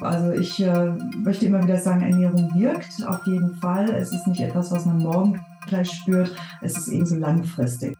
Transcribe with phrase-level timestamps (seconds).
[0.00, 3.90] also ich äh, möchte immer wieder sagen, Ernährung wirkt auf jeden Fall.
[3.90, 6.34] Es ist nicht etwas, was man morgen gleich spürt.
[6.62, 7.97] Es ist ebenso langfristig.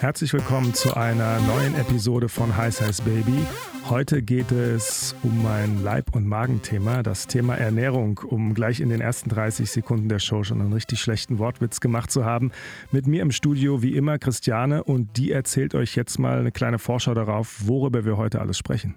[0.00, 3.46] Herzlich willkommen zu einer neuen Episode von Heiß Heiß Baby.
[3.90, 9.02] Heute geht es um mein Leib- und Magenthema, das Thema Ernährung, um gleich in den
[9.02, 12.50] ersten 30 Sekunden der Show schon einen richtig schlechten Wortwitz gemacht zu haben.
[12.90, 16.78] Mit mir im Studio wie immer Christiane und die erzählt euch jetzt mal eine kleine
[16.78, 18.94] Vorschau darauf, worüber wir heute alles sprechen.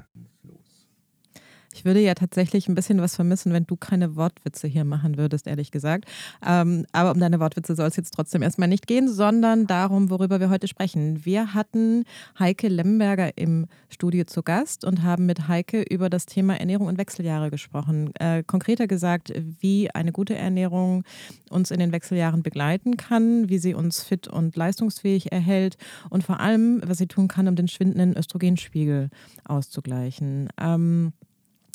[1.74, 5.48] Ich würde ja tatsächlich ein bisschen was vermissen, wenn du keine Wortwitze hier machen würdest,
[5.48, 6.06] ehrlich gesagt.
[6.46, 10.40] Ähm, aber um deine Wortwitze soll es jetzt trotzdem erstmal nicht gehen, sondern darum, worüber
[10.40, 11.26] wir heute sprechen.
[11.26, 12.06] Wir hatten
[12.38, 16.98] Heike Lemberger im Studio zu Gast und haben mit Heike über das Thema Ernährung und
[16.98, 18.14] Wechseljahre gesprochen.
[18.16, 21.04] Äh, konkreter gesagt, wie eine gute Ernährung
[21.50, 25.78] uns in den Wechseljahren begleiten kann, wie sie uns fit und leistungsfähig erhält
[26.10, 29.10] und vor allem, was sie tun kann, um den schwindenden Östrogenspiegel
[29.46, 30.50] auszugleichen.
[30.60, 31.14] Ähm,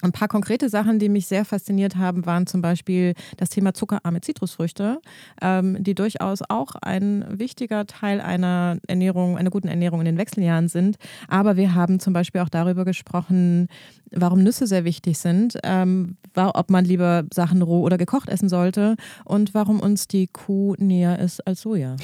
[0.02, 4.20] ein paar konkrete Sachen, die mich sehr fasziniert haben, waren zum Beispiel das Thema zuckerarme
[4.20, 5.00] Zitrusfrüchte,
[5.42, 10.68] ähm, die durchaus auch ein wichtiger Teil einer Ernährung, einer guten Ernährung in den Wechseljahren
[10.68, 10.98] sind.
[11.26, 13.68] Aber wir haben zum Beispiel auch darüber gesprochen,
[14.12, 18.96] warum Nüsse sehr wichtig sind, ähm, ob man lieber Sachen roh oder gekocht essen sollte
[19.24, 21.96] und warum uns die Kuh näher ist als Soja.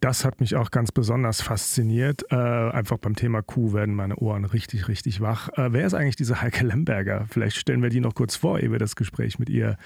[0.00, 2.22] Das hat mich auch ganz besonders fasziniert.
[2.30, 5.48] Äh, einfach beim Thema Kuh werden meine Ohren richtig, richtig wach.
[5.56, 7.26] Äh, wer ist eigentlich diese Heike Lemberger?
[7.28, 9.76] Vielleicht stellen wir die noch kurz vor, ehe wir das Gespräch mit ihr,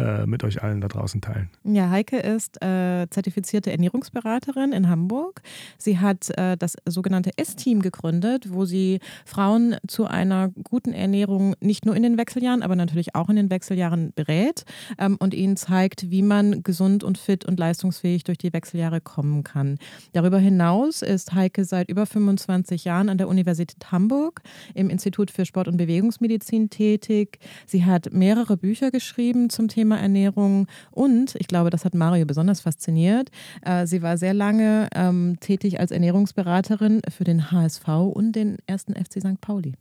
[0.00, 1.48] äh, mit euch allen da draußen teilen.
[1.62, 5.42] Ja, Heike ist äh, zertifizierte Ernährungsberaterin in Hamburg.
[5.78, 11.86] Sie hat äh, das sogenannte S-Team gegründet, wo sie Frauen zu einer guten Ernährung nicht
[11.86, 14.64] nur in den Wechseljahren, aber natürlich auch in den Wechseljahren berät
[14.98, 19.44] ähm, und ihnen zeigt, wie man gesund und fit und leistungsfähig durch die Wechseljahre kommen
[19.44, 19.78] kann kann.
[20.12, 24.42] Darüber hinaus ist Heike seit über 25 Jahren an der Universität Hamburg
[24.74, 27.38] im Institut für Sport- und Bewegungsmedizin tätig.
[27.66, 32.60] Sie hat mehrere Bücher geschrieben zum Thema Ernährung und, ich glaube, das hat Mario besonders
[32.60, 33.30] fasziniert,
[33.62, 38.94] äh, sie war sehr lange ähm, tätig als Ernährungsberaterin für den HSV und den ersten
[38.94, 39.40] FC St.
[39.40, 39.74] Pauli.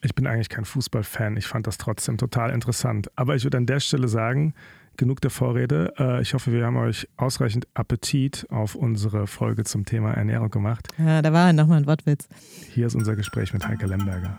[0.00, 3.10] Ich bin eigentlich kein Fußballfan, ich fand das trotzdem total interessant.
[3.16, 4.54] Aber ich würde an der Stelle sagen,
[4.98, 5.94] genug der Vorrede.
[5.98, 10.88] Äh, ich hoffe, wir haben euch ausreichend Appetit auf unsere Folge zum Thema Ernährung gemacht.
[10.98, 12.28] Ja, da war nochmal ein Wortwitz.
[12.74, 14.38] Hier ist unser Gespräch mit Heike Lemberger.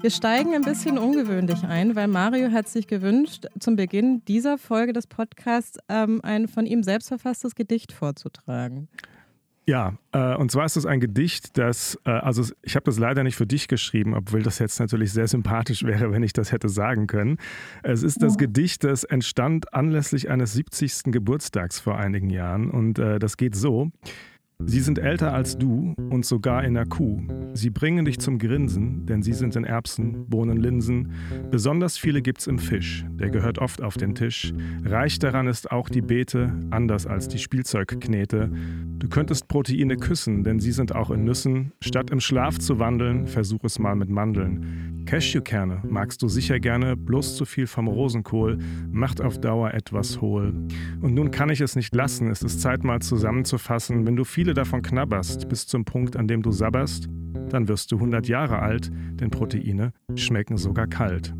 [0.00, 4.92] Wir steigen ein bisschen ungewöhnlich ein, weil Mario hat sich gewünscht, zum Beginn dieser Folge
[4.92, 8.88] des Podcasts ähm, ein von ihm selbst verfasstes Gedicht vorzutragen.
[9.68, 13.24] Ja, äh, und zwar ist es ein Gedicht, das, äh, also ich habe das leider
[13.24, 16.68] nicht für dich geschrieben, obwohl das jetzt natürlich sehr sympathisch wäre, wenn ich das hätte
[16.68, 17.38] sagen können.
[17.82, 21.10] Es ist das Gedicht, das entstand anlässlich eines 70.
[21.12, 23.90] Geburtstags vor einigen Jahren und äh, das geht so.
[24.64, 27.20] Sie sind älter als du und sogar in der Kuh.
[27.52, 31.12] Sie bringen dich zum Grinsen, denn sie sind in Erbsen, Bohnen, Linsen.
[31.50, 34.54] Besonders viele gibt's im Fisch, der gehört oft auf den Tisch.
[34.84, 38.50] Reich daran ist auch die Beete, anders als die Spielzeugknete.
[38.98, 41.72] Du könntest Proteine küssen, denn sie sind auch in Nüssen.
[41.82, 45.04] Statt im Schlaf zu wandeln, versuch es mal mit Mandeln.
[45.06, 48.58] Cashewkerne magst du sicher gerne, bloß zu viel vom Rosenkohl
[48.90, 50.52] macht auf Dauer etwas hohl.
[51.00, 54.45] Und nun kann ich es nicht lassen, es ist Zeit mal zusammenzufassen, wenn du viel
[54.46, 57.08] viele davon knabberst bis zum Punkt, an dem du sabberst,
[57.48, 61.34] dann wirst du 100 Jahre alt, denn Proteine schmecken sogar kalt.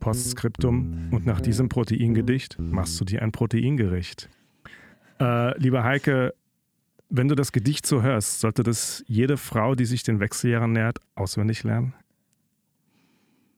[0.00, 4.30] Postskriptum und nach diesem Proteingedicht machst du dir ein Proteingericht.
[5.20, 6.32] Äh, liebe Heike,
[7.10, 11.00] wenn du das Gedicht so hörst, sollte das jede Frau, die sich den Wechseljahren nähert,
[11.16, 11.92] auswendig lernen?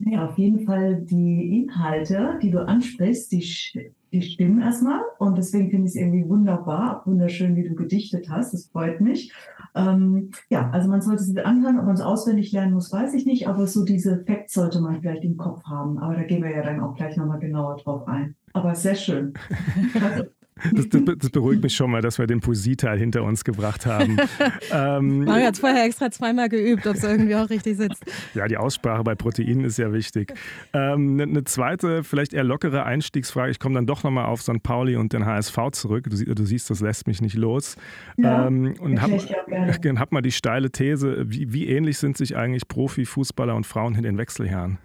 [0.00, 5.70] Ja, auf jeden Fall die Inhalte, die du ansprichst, die die stimmen erstmal und deswegen
[5.70, 8.52] finde ich es irgendwie wunderbar, wunderschön, wie du gedichtet hast.
[8.52, 9.32] Das freut mich.
[9.74, 13.26] Ähm, ja, also man sollte sie anhören, ob man es auswendig lernen muss, weiß ich
[13.26, 15.98] nicht, aber so diese Facts sollte man vielleicht im Kopf haben.
[15.98, 18.34] Aber da gehen wir ja dann auch gleich nochmal genauer drauf ein.
[18.52, 19.34] Aber sehr schön.
[20.72, 24.16] Das, das, das, beruhigt mich schon mal, dass wir den Poesieteil hinter uns gebracht haben.
[24.72, 28.04] ähm, Mario hat es vorher extra zweimal geübt, ob es irgendwie auch richtig sitzt.
[28.34, 30.34] Ja, die Aussprache bei Proteinen ist ja wichtig.
[30.72, 33.50] Ähm, eine, eine zweite, vielleicht eher lockere Einstiegsfrage.
[33.50, 34.62] Ich komme dann doch nochmal auf St.
[34.62, 36.08] Pauli und den HSV zurück.
[36.10, 37.76] Du, du siehst, das lässt mich nicht los.
[38.16, 39.16] Ja, ähm, und habe
[40.00, 44.02] hab mal die steile These, wie, wie ähnlich sind sich eigentlich Profifußballer und Frauen in
[44.02, 44.78] den Wechseljahren?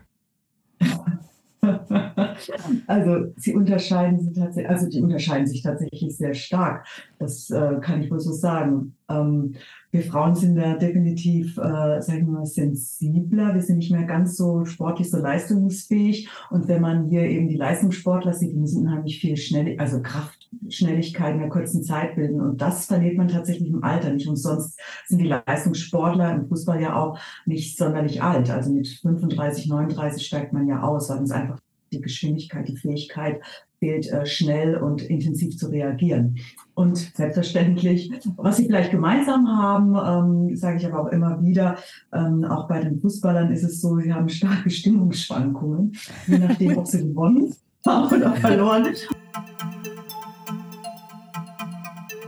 [2.87, 6.85] Also sie unterscheiden sich tatsächlich, also die unterscheiden sich tatsächlich sehr stark.
[7.19, 8.95] Das äh, kann ich wohl so sagen.
[9.09, 9.55] Ähm,
[9.95, 13.53] wir Frauen sind da definitiv, äh, sagen wir mal, sensibler.
[13.53, 16.29] Wir sind nicht mehr ganz so sportlich, so leistungsfähig.
[16.49, 20.49] Und wenn man hier eben die Leistungssportler sieht, die müssen unheimlich viel schnell, also Kraft,
[20.67, 22.41] Schnelligkeit in der kurzen Zeit bilden.
[22.41, 24.27] Und das verliert man tatsächlich im Alter nicht.
[24.27, 24.77] Und sonst
[25.07, 28.49] sind die Leistungssportler im Fußball ja auch nicht sonderlich alt.
[28.49, 31.59] Also mit 35, 39 steigt man ja aus, weil es einfach
[31.91, 33.41] die Geschwindigkeit, die Fähigkeit
[33.79, 36.37] fehlt, äh, schnell und intensiv zu reagieren.
[36.73, 41.77] Und selbstverständlich, was sie vielleicht gemeinsam haben, ähm, sage ich aber auch immer wieder,
[42.13, 45.95] ähm, auch bei den Fußballern ist es so, sie haben starke Stimmungsschwankungen,
[46.27, 47.53] je nachdem, ob sie gewonnen
[47.85, 48.87] haben oder verloren.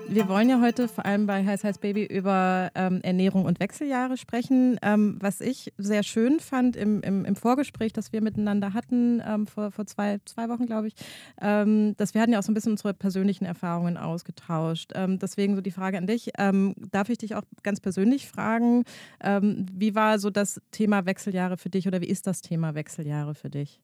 [0.09, 4.15] Wir wollen ja heute vor allem bei Heiß Heiß Baby über ähm, Ernährung und Wechseljahre
[4.15, 4.79] sprechen.
[4.81, 9.47] Ähm, was ich sehr schön fand im, im, im Vorgespräch, das wir miteinander hatten, ähm,
[9.47, 10.95] vor, vor zwei, zwei Wochen, glaube ich,
[11.41, 14.93] ähm, dass wir hatten ja auch so ein bisschen unsere persönlichen Erfahrungen ausgetauscht.
[14.95, 16.31] Ähm, deswegen so die Frage an dich.
[16.37, 18.83] Ähm, darf ich dich auch ganz persönlich fragen,
[19.19, 23.49] wie war so das Thema Wechseljahre für dich oder wie ist das Thema Wechseljahre für
[23.49, 23.81] dich?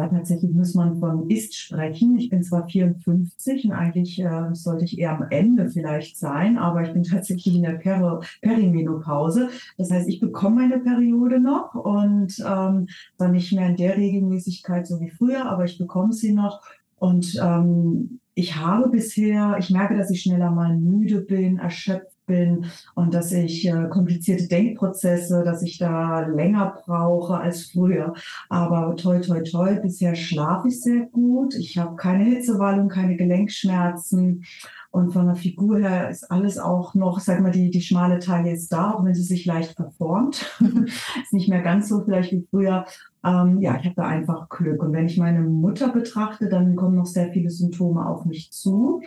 [0.00, 2.16] Weil tatsächlich muss man von Ist sprechen.
[2.16, 6.80] Ich bin zwar 54 und eigentlich äh, sollte ich eher am Ende vielleicht sein, aber
[6.80, 9.50] ich bin tatsächlich in der Peri Perimenopause.
[9.76, 12.86] Das heißt, ich bekomme meine Periode noch und ähm,
[13.18, 16.62] dann nicht mehr in der Regelmäßigkeit so wie früher, aber ich bekomme sie noch.
[16.96, 22.66] Und ähm, ich habe bisher, ich merke, dass ich schneller mal müde bin, erschöpft bin
[22.94, 28.14] und dass ich äh, komplizierte Denkprozesse, dass ich da länger brauche als früher.
[28.48, 31.54] Aber toi, toi, toi, bisher schlafe ich sehr gut.
[31.54, 34.44] Ich habe keine Hitzewallung, keine Gelenkschmerzen.
[34.92, 38.52] Und von der Figur her ist alles auch noch, sag mal, die, die schmale Taille
[38.52, 40.44] ist da, auch wenn sie sich leicht verformt.
[41.22, 42.84] ist nicht mehr ganz so vielleicht wie früher.
[43.24, 44.82] Ähm, ja, ich habe da einfach Glück.
[44.82, 49.00] Und wenn ich meine Mutter betrachte, dann kommen noch sehr viele Symptome auf mich zu.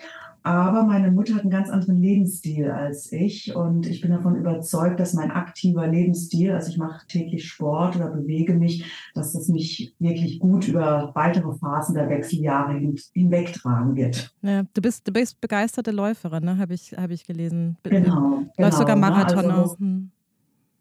[0.44, 5.00] Aber meine Mutter hat einen ganz anderen Lebensstil als ich und ich bin davon überzeugt,
[5.00, 8.86] dass mein aktiver Lebensstil, also ich mache täglich Sport oder bewege mich,
[9.16, 14.34] dass das mich wirklich gut über weitere Phasen der Wechseljahre hin, hinwegtragen wird.
[14.42, 16.58] Ja, du bist, du bist begeisterte Läuferin, ne?
[16.58, 17.78] habe ich, hab ich gelesen.
[17.84, 18.40] Genau.
[18.40, 19.54] Läufst genau, sogar Marathon ne?
[19.54, 20.12] also, hm.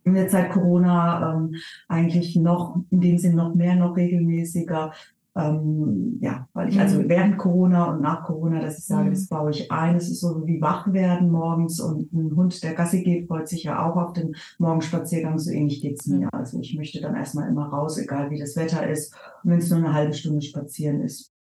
[0.05, 1.55] In der Zeit Corona ähm,
[1.87, 4.93] eigentlich noch, in dem Sinn noch mehr, noch regelmäßiger.
[5.35, 7.09] Ähm, ja, weil ich also mhm.
[7.09, 9.15] während Corona und nach Corona, dass ich sage, mhm.
[9.15, 9.97] das baue ich ein.
[9.97, 13.65] Es ist so wie wach werden morgens und ein Hund, der Gassi geht, freut sich
[13.65, 15.39] ja auch auf den Morgenspaziergang.
[15.39, 16.29] So ähnlich geht es mir.
[16.33, 19.15] Also ich möchte dann erstmal immer raus, egal wie das Wetter ist.
[19.43, 21.33] Und wenn es nur eine halbe Stunde spazieren ist,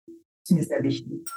[0.45, 1.29] ist mir sehr wichtig.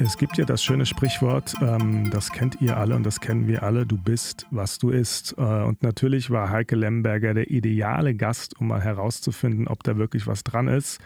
[0.00, 3.64] Es gibt ja das schöne Sprichwort, ähm, das kennt ihr alle und das kennen wir
[3.64, 5.34] alle, du bist, was du isst.
[5.36, 10.28] Äh, und natürlich war Heike Lemberger der ideale Gast, um mal herauszufinden, ob da wirklich
[10.28, 11.00] was dran ist.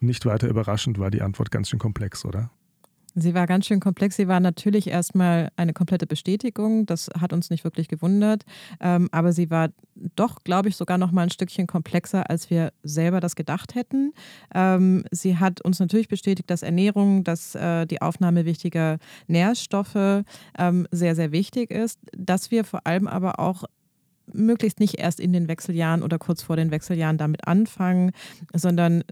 [0.00, 2.50] Nicht weiter überraschend war die Antwort ganz schön komplex, oder?
[3.14, 4.16] Sie war ganz schön komplex.
[4.16, 6.86] Sie war natürlich erstmal eine komplette Bestätigung.
[6.86, 8.44] Das hat uns nicht wirklich gewundert.
[8.80, 9.68] Ähm, aber sie war
[10.16, 14.12] doch, glaube ich, sogar noch mal ein Stückchen komplexer, als wir selber das gedacht hätten.
[14.54, 20.24] Ähm, sie hat uns natürlich bestätigt, dass Ernährung, dass äh, die Aufnahme wichtiger Nährstoffe
[20.58, 21.98] ähm, sehr, sehr wichtig ist.
[22.16, 23.64] Dass wir vor allem aber auch
[24.32, 28.12] möglichst nicht erst in den Wechseljahren oder kurz vor den Wechseljahren damit anfangen,
[28.54, 29.02] sondern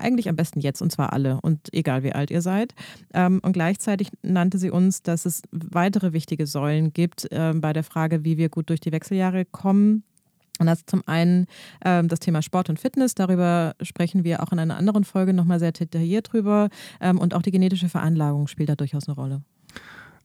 [0.00, 2.74] eigentlich am besten jetzt und zwar alle und egal wie alt ihr seid.
[3.14, 7.84] Ähm, und gleichzeitig nannte sie uns, dass es weitere wichtige Säulen gibt äh, bei der
[7.84, 10.04] Frage, wie wir gut durch die Wechseljahre kommen.
[10.58, 11.46] Und das ist zum einen
[11.84, 13.14] ähm, das Thema Sport und Fitness.
[13.14, 16.68] Darüber sprechen wir auch in einer anderen Folge nochmal sehr detailliert drüber.
[17.00, 19.42] Ähm, und auch die genetische Veranlagung spielt da durchaus eine Rolle.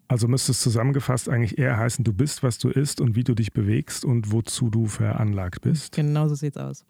[0.07, 3.33] Also müsste es zusammengefasst eigentlich eher heißen, du bist, was du isst und wie du
[3.33, 5.93] dich bewegst und wozu du veranlagt bist.
[5.93, 6.85] Genau so sieht es aus.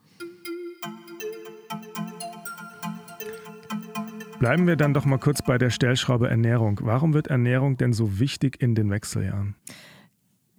[4.41, 6.79] Bleiben wir dann doch mal kurz bei der Stellschraube Ernährung.
[6.81, 9.53] Warum wird Ernährung denn so wichtig in den Wechseljahren?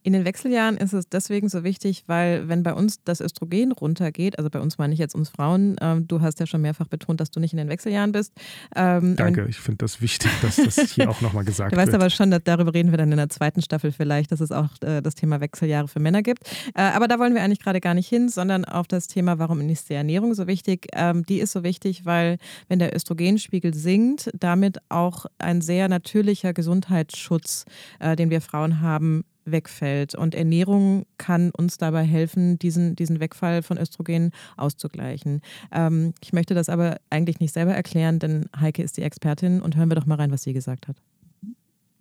[0.05, 4.37] In den Wechseljahren ist es deswegen so wichtig, weil wenn bei uns das Östrogen runtergeht,
[4.37, 7.21] also bei uns meine ich jetzt uns Frauen, ähm, du hast ja schon mehrfach betont,
[7.21, 8.33] dass du nicht in den Wechseljahren bist.
[8.75, 11.79] Ähm, Danke, ich finde das wichtig, dass das hier auch nochmal gesagt wird.
[11.79, 14.51] Du weißt aber schon, darüber reden wir dann in der zweiten Staffel vielleicht, dass es
[14.51, 16.49] auch äh, das Thema Wechseljahre für Männer gibt.
[16.75, 19.61] Äh, aber da wollen wir eigentlich gerade gar nicht hin, sondern auf das Thema, warum
[19.69, 20.89] ist die Ernährung so wichtig?
[20.95, 26.53] Ähm, die ist so wichtig, weil wenn der Östrogenspiegel sinkt, damit auch ein sehr natürlicher
[26.53, 27.67] Gesundheitsschutz,
[28.01, 30.15] äh, den wir Frauen haben, wegfällt.
[30.15, 35.41] Und Ernährung kann uns dabei helfen, diesen, diesen Wegfall von Östrogen auszugleichen.
[35.73, 39.77] Ähm, ich möchte das aber eigentlich nicht selber erklären, denn Heike ist die Expertin und
[39.77, 40.97] hören wir doch mal rein, was sie gesagt hat.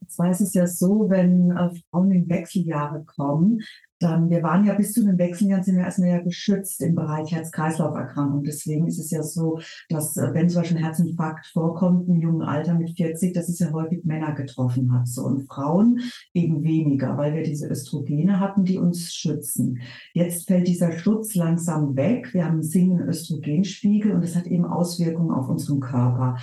[0.08, 3.62] Zwar ist es ja so, wenn äh, Frauen in Wechseljahre kommen,
[4.02, 7.32] dann, wir waren ja bis zu den Wechseljahren, sind wir erstmal ja geschützt im Bereich
[7.32, 8.44] Herz-Kreislauf-Erkrankung.
[8.44, 12.42] Deswegen ist es ja so, dass äh, wenn zum Beispiel ein Herzinfarkt vorkommt im jungen
[12.42, 15.08] Alter mit 40, dass es ja häufig Männer getroffen hat.
[15.08, 16.00] So, und Frauen
[16.34, 19.80] eben weniger, weil wir diese Östrogene hatten, die uns schützen.
[20.14, 22.34] Jetzt fällt dieser Schutz langsam weg.
[22.34, 26.38] Wir haben einen sinkenden Östrogenspiegel und das hat eben Auswirkungen auf unseren Körper.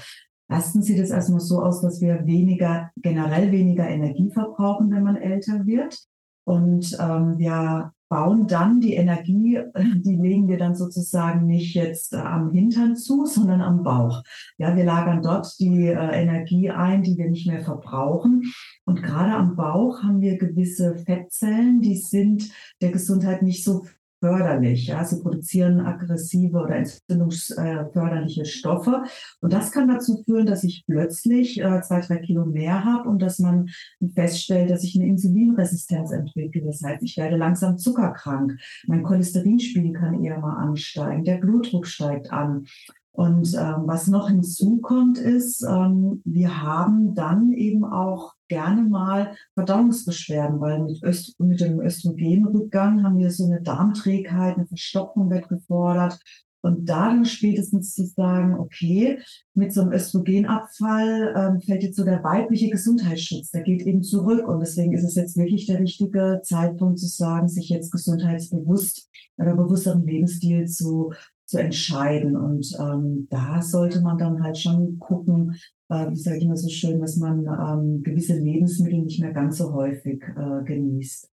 [0.50, 5.16] Erstens sieht es erstmal so aus, dass wir weniger, generell weniger Energie verbrauchen, wenn man
[5.16, 6.07] älter wird.
[6.48, 12.16] Und ähm, wir bauen dann die Energie, die legen wir dann sozusagen nicht jetzt äh,
[12.16, 14.22] am Hintern zu, sondern am Bauch.
[14.56, 18.50] Ja, wir lagern dort die äh, Energie ein, die wir nicht mehr verbrauchen.
[18.86, 22.50] Und gerade am Bauch haben wir gewisse Fettzellen, die sind
[22.80, 23.84] der Gesundheit nicht so
[24.20, 24.86] förderlich.
[24.86, 25.04] Ja?
[25.04, 29.04] Sie produzieren aggressive oder entzündungsförderliche Stoffe.
[29.40, 33.20] Und das kann dazu führen, dass ich plötzlich äh, zwei, drei Kilo mehr habe und
[33.20, 33.68] dass man
[34.14, 36.62] feststellt, dass ich eine Insulinresistenz entwickle.
[36.62, 38.58] Das heißt, ich werde langsam zuckerkrank.
[38.86, 41.24] Mein Cholesterinspiegel kann eher mal ansteigen.
[41.24, 42.66] Der Blutdruck steigt an.
[43.12, 50.60] Und ähm, was noch hinzukommt, ist, ähm, wir haben dann eben auch gerne mal Verdauungsbeschwerden,
[50.60, 56.18] weil mit, Öst mit dem Östrogenrückgang haben wir so eine Darmträgheit, eine Verstopfung wird gefordert.
[56.60, 59.20] Und da dann spätestens zu sagen, okay,
[59.54, 64.46] mit so einem Östrogenabfall ähm, fällt jetzt so der weibliche Gesundheitsschutz, der geht eben zurück.
[64.48, 69.54] Und deswegen ist es jetzt wirklich der richtige Zeitpunkt zu sagen, sich jetzt gesundheitsbewusst oder
[69.54, 71.12] bewussteren Lebensstil zu
[71.48, 72.36] zu entscheiden.
[72.36, 75.56] Und ähm, da sollte man dann halt schon gucken,
[75.88, 79.58] äh, wie sage ich immer so schön, dass man ähm, gewisse Lebensmittel nicht mehr ganz
[79.58, 81.30] so häufig äh, genießt.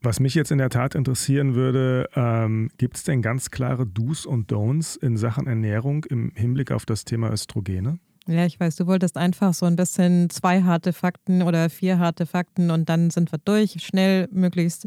[0.00, 4.26] Was mich jetzt in der Tat interessieren würde, ähm, gibt es denn ganz klare Do's
[4.26, 7.98] und Don'ts in Sachen Ernährung im Hinblick auf das Thema Östrogene?
[8.28, 12.26] Ja, ich weiß, du wolltest einfach so ein bisschen zwei harte Fakten oder vier harte
[12.26, 14.86] Fakten und dann sind wir durch, schnell, möglichst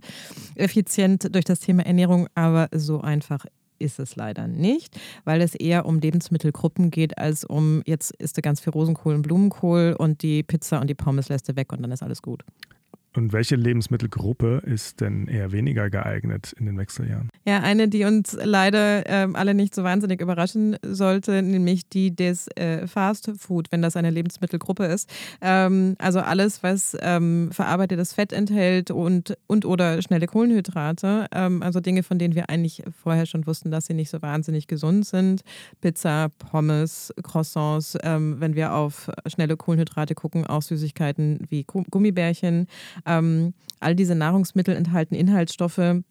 [0.56, 3.46] effizient durch das Thema Ernährung, aber so einfach
[3.82, 8.42] ist es leider nicht, weil es eher um Lebensmittelgruppen geht, als um jetzt isst du
[8.42, 11.82] ganz viel Rosenkohl und Blumenkohl und die Pizza und die Pommes lässt du weg und
[11.82, 12.44] dann ist alles gut.
[13.14, 17.30] Und welche Lebensmittelgruppe ist denn eher weniger geeignet in den Wechseljahren?
[17.46, 22.48] Ja, eine, die uns leider ähm, alle nicht so wahnsinnig überraschen sollte, nämlich die des
[22.56, 25.10] äh, Fast Food, wenn das eine Lebensmittelgruppe ist.
[25.42, 31.28] Ähm, also alles, was ähm, verarbeitetes Fett enthält und, und oder schnelle Kohlenhydrate.
[31.34, 34.68] Ähm, also Dinge, von denen wir eigentlich vorher schon wussten, dass sie nicht so wahnsinnig
[34.68, 35.42] gesund sind.
[35.82, 42.68] Pizza, Pommes, Croissants, ähm, wenn wir auf schnelle Kohlenhydrate gucken, auch Süßigkeiten wie Gummibärchen.
[43.06, 46.02] Ähm, all diese Nahrungsmittel enthalten Inhaltsstoffe,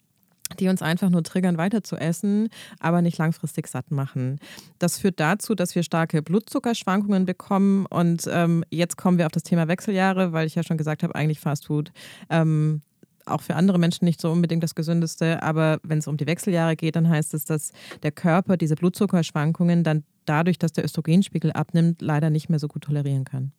[0.59, 2.49] die uns einfach nur triggern, weiter zu essen,
[2.81, 4.41] aber nicht langfristig satt machen.
[4.79, 7.87] Das führt dazu, dass wir starke Blutzuckerschwankungen bekommen.
[7.87, 11.15] Und ähm, jetzt kommen wir auf das Thema Wechseljahre, weil ich ja schon gesagt habe,
[11.15, 11.93] eigentlich Fastfood
[12.29, 12.83] ähm,
[13.27, 15.43] auch für andere Menschen nicht so unbedingt das Gesündeste.
[15.43, 19.85] Aber wenn es um die Wechseljahre geht, dann heißt es, dass der Körper diese Blutzuckerschwankungen
[19.85, 23.53] dann dadurch, dass der Östrogenspiegel abnimmt, leider nicht mehr so gut tolerieren kann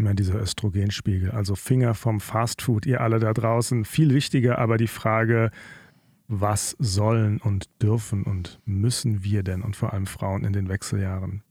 [0.00, 1.30] immer dieser Östrogenspiegel.
[1.30, 3.84] Also Finger vom Fastfood, ihr alle da draußen.
[3.84, 5.50] Viel wichtiger aber die Frage,
[6.26, 11.42] was sollen und dürfen und müssen wir denn und vor allem Frauen in den Wechseljahren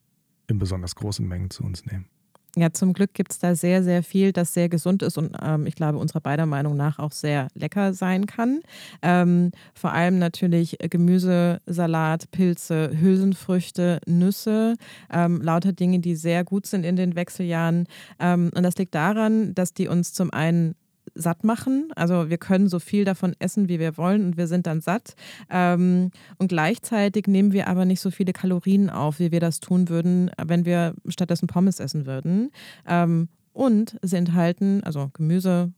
[0.48, 2.08] in besonders großen Mengen zu uns nehmen?
[2.56, 5.68] Ja, zum Glück gibt es da sehr, sehr viel, das sehr gesund ist und ähm,
[5.68, 8.62] ich glaube, unserer beider Meinung nach auch sehr lecker sein kann.
[9.04, 14.76] Ähm, vor allem natürlich Gemüse, Salat, Pilze, Hülsenfrüchte, Nüsse,
[15.12, 17.86] ähm, lauter Dinge, die sehr gut sind in den Wechseljahren.
[18.20, 20.76] Ähm, und das liegt daran, dass die uns zum einen
[21.16, 21.90] satt machen.
[21.96, 25.16] Also wir können so viel davon essen, wie wir wollen und wir sind dann satt.
[25.50, 29.90] Ähm, und gleichzeitig nehmen wir aber nicht so viele Kalorien auf, wie wir das tun
[29.90, 32.52] würden, wenn wir stattdessen Pommes essen würden.
[32.88, 35.74] Ähm, und sie enthalten, also Gemüse,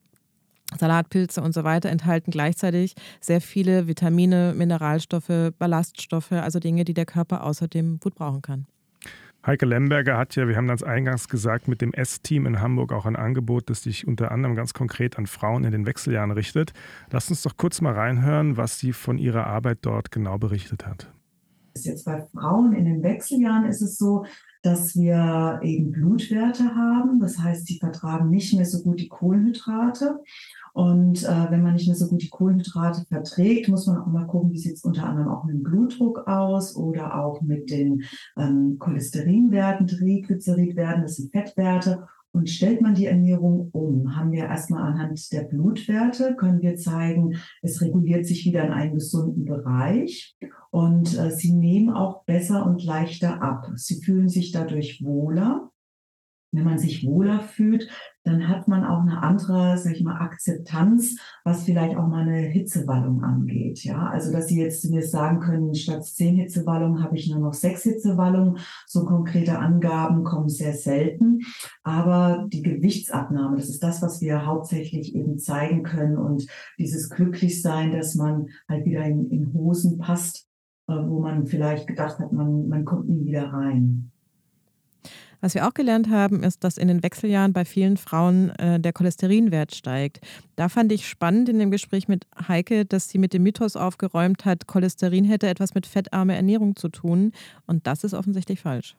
[0.77, 7.05] Salatpilze und so weiter enthalten gleichzeitig sehr viele Vitamine, Mineralstoffe, Ballaststoffe, also Dinge, die der
[7.05, 8.67] Körper außerdem gut brauchen kann.
[9.43, 13.07] Heike Lemberger hat ja, wir haben das eingangs gesagt, mit dem S-Team in Hamburg auch
[13.07, 16.73] ein Angebot, das sich unter anderem ganz konkret an Frauen in den Wechseljahren richtet.
[17.09, 21.11] Lass uns doch kurz mal reinhören, was sie von ihrer Arbeit dort genau berichtet hat.
[21.75, 24.25] Jetzt bei Frauen in den Wechseljahren ist es so,
[24.61, 27.19] dass wir eben Blutwerte haben.
[27.19, 30.19] Das heißt, sie vertragen nicht mehr so gut die Kohlenhydrate.
[30.73, 34.27] Und äh, wenn man nicht mehr so gut die Kohlenhydrate verträgt, muss man auch mal
[34.27, 38.03] gucken, wie sieht es unter anderem auch mit dem Blutdruck aus oder auch mit den
[38.37, 42.07] ähm, Cholesterinwerten, Triglyceridwerten, das sind Fettwerte.
[42.33, 47.35] Und stellt man die Ernährung um, haben wir erstmal anhand der Blutwerte, können wir zeigen,
[47.61, 50.37] es reguliert sich wieder in einen gesunden Bereich
[50.69, 53.67] und äh, sie nehmen auch besser und leichter ab.
[53.75, 55.71] Sie fühlen sich dadurch wohler
[56.51, 57.89] wenn man sich wohler fühlt,
[58.23, 62.37] dann hat man auch eine andere, sag ich mal, Akzeptanz, was vielleicht auch mal eine
[62.37, 63.83] Hitzewallung angeht.
[63.83, 67.53] Ja, also dass Sie jetzt mir sagen können, statt zehn Hitzewallungen habe ich nur noch
[67.53, 68.59] sechs Hitzewallungen.
[68.85, 71.39] So konkrete Angaben kommen sehr selten.
[71.83, 76.45] Aber die Gewichtsabnahme, das ist das, was wir hauptsächlich eben zeigen können und
[76.77, 80.47] dieses Glücklichsein, dass man halt wieder in, in Hosen passt,
[80.87, 84.10] äh, wo man vielleicht gedacht hat, man, man kommt nie wieder rein.
[85.41, 88.93] Was wir auch gelernt haben, ist, dass in den Wechseljahren bei vielen Frauen äh, der
[88.93, 90.21] Cholesterinwert steigt.
[90.55, 94.45] Da fand ich spannend in dem Gespräch mit Heike, dass sie mit dem Mythos aufgeräumt
[94.45, 97.31] hat, Cholesterin hätte etwas mit fettarmer Ernährung zu tun.
[97.65, 98.95] Und das ist offensichtlich falsch.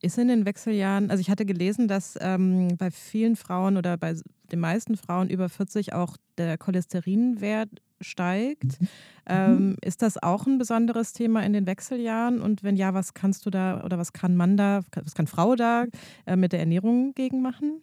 [0.00, 4.14] Ist in den Wechseljahren, also ich hatte gelesen, dass ähm, bei vielen Frauen oder bei
[4.50, 7.68] den meisten Frauen über 40 auch der Cholesterinwert
[8.00, 8.80] steigt.
[8.80, 8.88] Mhm.
[9.28, 12.40] Ähm, ist das auch ein besonderes Thema in den Wechseljahren?
[12.40, 15.56] Und wenn ja, was kannst du da oder was kann man da, was kann Frau
[15.56, 15.86] da
[16.26, 17.82] äh, mit der Ernährung gegen machen?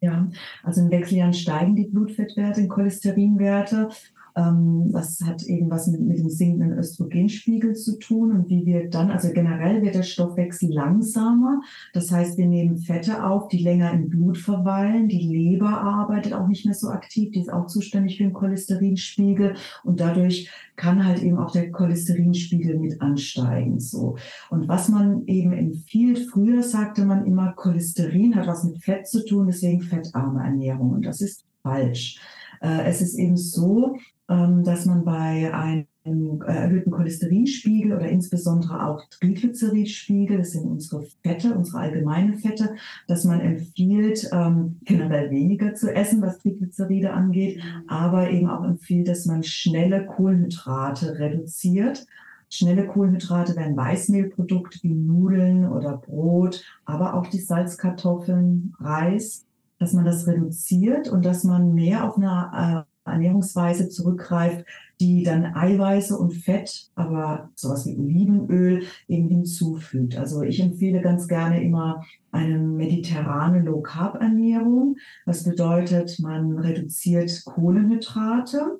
[0.00, 0.28] Ja,
[0.62, 3.88] also in Wechseljahren steigen die Blutfettwerte, die Cholesterinwerte.
[4.36, 8.90] Ähm, das hat eben was mit, mit dem sinkenden Östrogenspiegel zu tun und wie wir
[8.90, 11.62] dann, also generell wird der Stoffwechsel langsamer.
[11.94, 15.08] Das heißt, wir nehmen Fette auf, die länger im Blut verweilen.
[15.08, 19.54] Die Leber arbeitet auch nicht mehr so aktiv, die ist auch zuständig für den Cholesterinspiegel
[19.84, 23.80] und dadurch kann halt eben auch der Cholesterinspiegel mit ansteigen.
[23.80, 24.16] So.
[24.50, 29.24] Und was man eben empfiehlt, früher sagte man immer, Cholesterin hat was mit Fett zu
[29.24, 30.90] tun, deswegen fettarme Ernährung.
[30.90, 32.20] Und das ist falsch.
[32.60, 33.96] Äh, es ist eben so,
[34.28, 41.54] dass man bei einem äh, erhöhten Cholesterinspiegel oder insbesondere auch Triglyceridspiegel, das sind unsere Fette,
[41.54, 42.76] unsere allgemeinen Fette,
[43.08, 49.08] dass man empfiehlt, ähm, generell weniger zu essen, was Triglyceride angeht, aber eben auch empfiehlt,
[49.08, 52.06] dass man schnelle Kohlenhydrate reduziert.
[52.48, 59.44] Schnelle Kohlenhydrate wären Weißmehlprodukte wie Nudeln oder Brot, aber auch die Salzkartoffeln, Reis,
[59.78, 64.64] dass man das reduziert und dass man mehr auf eine äh, Ernährungsweise zurückgreift,
[65.00, 70.16] die dann Eiweiße und Fett, aber sowas wie Olivenöl eben hinzufügt.
[70.16, 74.96] Also ich empfehle ganz gerne immer eine mediterrane Low-Carb-Ernährung.
[75.26, 78.78] Das bedeutet, man reduziert Kohlenhydrate,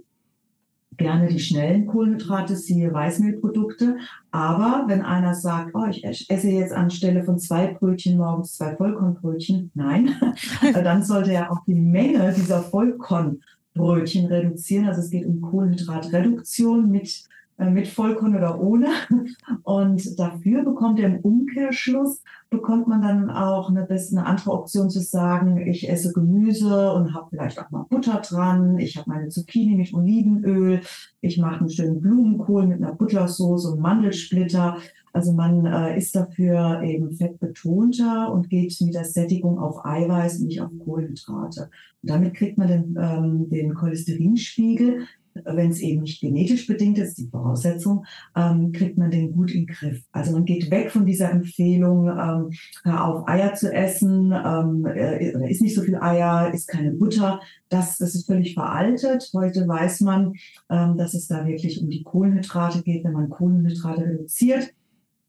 [0.96, 3.98] gerne die schnellen Kohlenhydrate, siehe Weißmehlprodukte.
[4.30, 9.70] Aber wenn einer sagt, oh, ich esse jetzt anstelle von zwei Brötchen morgens zwei Vollkornbrötchen,
[9.74, 10.14] nein,
[10.74, 13.40] dann sollte er auch die Menge dieser Vollkorn
[13.76, 14.86] Brötchen reduzieren.
[14.86, 17.24] Also es geht um Kohlenhydratreduktion mit,
[17.58, 18.88] mit Vollkorn oder ohne.
[19.62, 25.00] Und dafür bekommt er im Umkehrschluss, bekommt man dann auch eine, eine andere Option zu
[25.00, 29.76] sagen, ich esse Gemüse und habe vielleicht auch mal Butter dran, ich habe meine Zucchini
[29.76, 30.80] mit Olivenöl,
[31.20, 34.76] ich mache einen schönen Blumenkohl mit einer Buttersauce und Mandelsplitter.
[35.12, 40.60] Also man äh, ist dafür eben fettbetonter und geht mit der Sättigung auf Eiweiß, nicht
[40.60, 41.70] auf Kohlenhydrate.
[42.02, 45.06] Und damit kriegt man den, ähm, den Cholesterinspiegel,
[45.44, 48.04] wenn es eben nicht genetisch bedingt ist, die Voraussetzung,
[48.36, 50.02] ähm, kriegt man den gut in den Griff.
[50.12, 52.50] Also man geht weg von dieser Empfehlung, ähm,
[52.84, 57.40] auf Eier zu essen, ähm, äh, ist nicht so viel Eier, ist keine Butter.
[57.68, 59.30] Das, das ist völlig veraltet.
[59.34, 60.34] Heute weiß man,
[60.70, 63.04] ähm, dass es da wirklich um die Kohlenhydrate geht.
[63.04, 64.72] Wenn man Kohlenhydrate reduziert,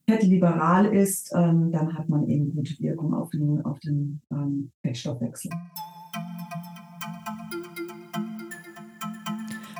[0.09, 5.51] fettliberal ist, ähm, dann hat man eben gute Wirkung auf den, auf den ähm, Fettstoffwechsel.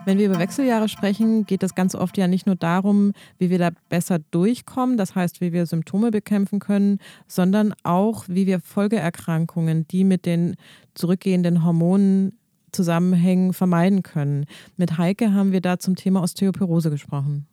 [0.08, 3.60] Wenn wir über Wechseljahre sprechen, geht es ganz oft ja nicht nur darum, wie wir
[3.60, 9.86] da besser durchkommen, das heißt, wie wir Symptome bekämpfen können, sondern auch, wie wir Folgeerkrankungen,
[9.90, 10.56] die mit den
[10.94, 12.40] zurückgehenden Hormonen
[12.72, 14.46] zusammenhängen, vermeiden können.
[14.78, 17.46] Mit Heike haben wir da zum Thema Osteoporose gesprochen.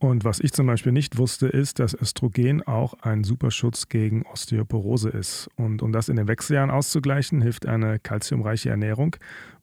[0.00, 5.08] Und was ich zum Beispiel nicht wusste, ist, dass Östrogen auch ein Superschutz gegen Osteoporose
[5.08, 5.48] ist.
[5.56, 9.16] Und um das in den Wechseljahren auszugleichen, hilft eine kalziumreiche Ernährung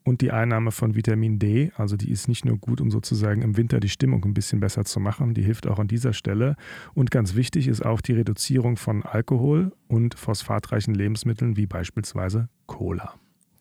[0.04, 1.72] und die Einnahme von Vitamin D.
[1.76, 4.84] Also die ist nicht nur gut, um sozusagen im Winter die Stimmung ein bisschen besser
[4.84, 6.56] zu machen, die hilft auch an dieser Stelle.
[6.92, 13.14] Und ganz wichtig ist auch die Reduzierung von Alkohol und phosphatreichen Lebensmitteln wie beispielsweise Cola.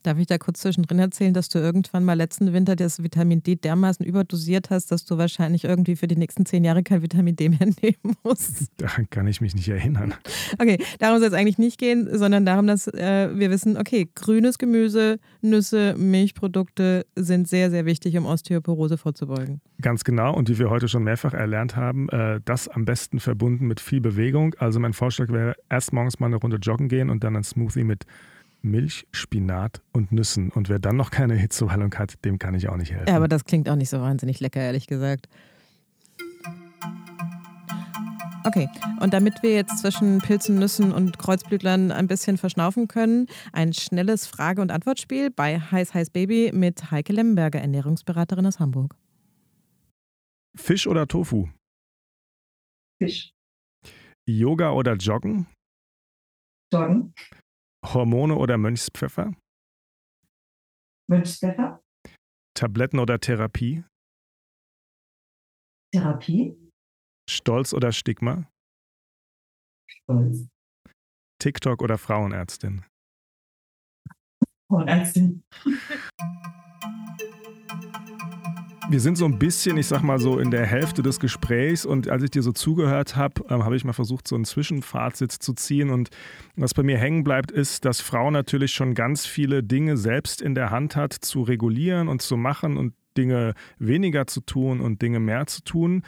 [0.05, 3.55] Darf ich da kurz zwischendrin erzählen, dass du irgendwann mal letzten Winter das Vitamin D
[3.55, 7.49] dermaßen überdosiert hast, dass du wahrscheinlich irgendwie für die nächsten zehn Jahre kein Vitamin D
[7.49, 8.67] mehr nehmen musst?
[8.77, 10.13] Daran kann ich mich nicht erinnern.
[10.59, 14.59] Okay, darum soll es eigentlich nicht gehen, sondern darum, dass äh, wir wissen, okay, grünes
[14.59, 19.59] Gemüse, Nüsse, Milchprodukte sind sehr, sehr wichtig, um Osteoporose vorzubeugen.
[19.81, 20.35] Ganz genau.
[20.35, 24.01] Und wie wir heute schon mehrfach erlernt haben, äh, das am besten verbunden mit viel
[24.01, 24.53] Bewegung.
[24.59, 27.83] Also mein Vorschlag wäre, erst morgens mal eine Runde joggen gehen und dann ein Smoothie
[27.83, 28.05] mit
[28.65, 30.49] Milch, Spinat und Nüssen.
[30.49, 33.07] Und wer dann noch keine Hitzewallung hat, dem kann ich auch nicht helfen.
[33.07, 35.29] Ja, aber das klingt auch nicht so wahnsinnig lecker, ehrlich gesagt.
[38.43, 38.67] Okay,
[38.99, 44.27] und damit wir jetzt zwischen Pilzen, Nüssen und Kreuzblütlern ein bisschen verschnaufen können, ein schnelles
[44.27, 48.95] Frage- und Antwortspiel bei Heiß Heiß Baby mit Heike Lemberger, Ernährungsberaterin aus Hamburg.
[50.55, 51.49] Fisch oder Tofu?
[53.01, 53.31] Fisch.
[54.27, 55.47] Yoga oder Joggen?
[56.71, 57.13] Joggen.
[57.93, 59.33] Hormone oder Mönchspfeffer?
[61.07, 61.83] Mönchspfeffer.
[62.55, 63.83] Tabletten oder Therapie?
[65.93, 66.57] Therapie.
[67.29, 68.49] Stolz oder Stigma?
[69.89, 70.47] Stolz.
[71.41, 72.85] TikTok oder Frauenärztin?
[74.67, 75.43] Frauenärztin.
[78.87, 82.07] Wir sind so ein bisschen, ich sag mal so, in der Hälfte des Gesprächs und
[82.07, 85.53] als ich dir so zugehört habe, ähm, habe ich mal versucht, so ein Zwischenfazit zu
[85.53, 85.89] ziehen.
[85.89, 86.09] Und
[86.55, 90.53] was bei mir hängen bleibt, ist, dass Frau natürlich schon ganz viele Dinge selbst in
[90.53, 95.19] der Hand hat, zu regulieren und zu machen und Dinge weniger zu tun und Dinge
[95.19, 96.03] mehr zu tun.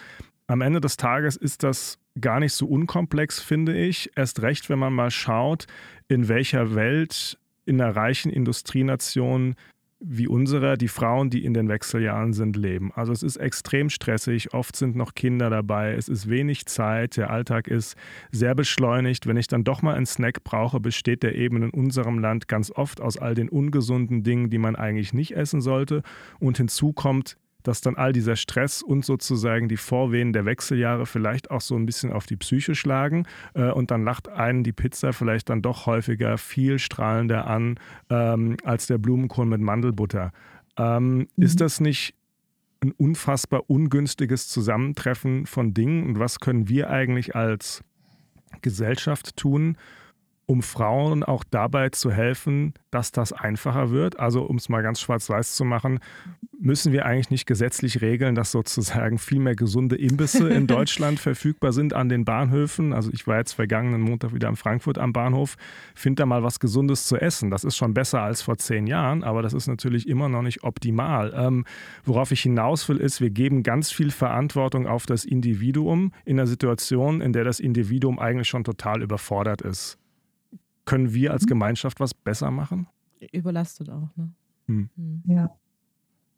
[0.45, 4.11] Am Ende des Tages ist das gar nicht so unkomplex, finde ich.
[4.15, 5.65] Erst recht, wenn man mal schaut,
[6.07, 9.55] in welcher Welt in einer reichen Industrienation
[9.99, 12.91] wie unserer die Frauen, die in den Wechseljahren sind, leben.
[12.93, 17.31] Also es ist extrem stressig, oft sind noch Kinder dabei, es ist wenig Zeit, der
[17.31, 17.95] Alltag ist
[18.31, 19.25] sehr beschleunigt.
[19.25, 22.71] Wenn ich dann doch mal einen Snack brauche, besteht der eben in unserem Land ganz
[22.71, 26.03] oft aus all den ungesunden Dingen, die man eigentlich nicht essen sollte.
[26.39, 31.51] Und hinzu kommt dass dann all dieser Stress und sozusagen die Vorwehen der Wechseljahre vielleicht
[31.51, 35.11] auch so ein bisschen auf die Psyche schlagen äh, und dann lacht einen die Pizza
[35.11, 37.77] vielleicht dann doch häufiger viel strahlender an
[38.09, 40.31] ähm, als der Blumenkohl mit Mandelbutter.
[40.77, 41.27] Ähm, mhm.
[41.35, 42.15] Ist das nicht
[42.79, 47.83] ein unfassbar ungünstiges Zusammentreffen von Dingen und was können wir eigentlich als
[48.61, 49.77] Gesellschaft tun,
[50.47, 54.17] um Frauen auch dabei zu helfen, dass das einfacher wird.
[54.17, 55.99] Also um es mal ganz schwarz-weiß zu machen,
[56.57, 61.73] müssen wir eigentlich nicht gesetzlich regeln, dass sozusagen viel mehr gesunde Imbisse in Deutschland verfügbar
[61.73, 62.93] sind an den Bahnhöfen.
[62.93, 65.57] Also ich war jetzt vergangenen Montag wieder in Frankfurt am Bahnhof,
[65.93, 67.51] finde da mal was Gesundes zu essen.
[67.51, 70.63] Das ist schon besser als vor zehn Jahren, aber das ist natürlich immer noch nicht
[70.63, 71.33] optimal.
[71.35, 71.65] Ähm,
[72.05, 76.47] worauf ich hinaus will, ist, wir geben ganz viel Verantwortung auf das Individuum in einer
[76.47, 79.99] Situation, in der das Individuum eigentlich schon total überfordert ist.
[80.87, 81.49] Können wir als mhm.
[81.49, 82.87] Gemeinschaft was besser machen?
[83.33, 84.31] Überlastet auch, ne?
[84.67, 84.89] Hm.
[84.95, 85.23] hm.
[85.25, 85.55] Ja.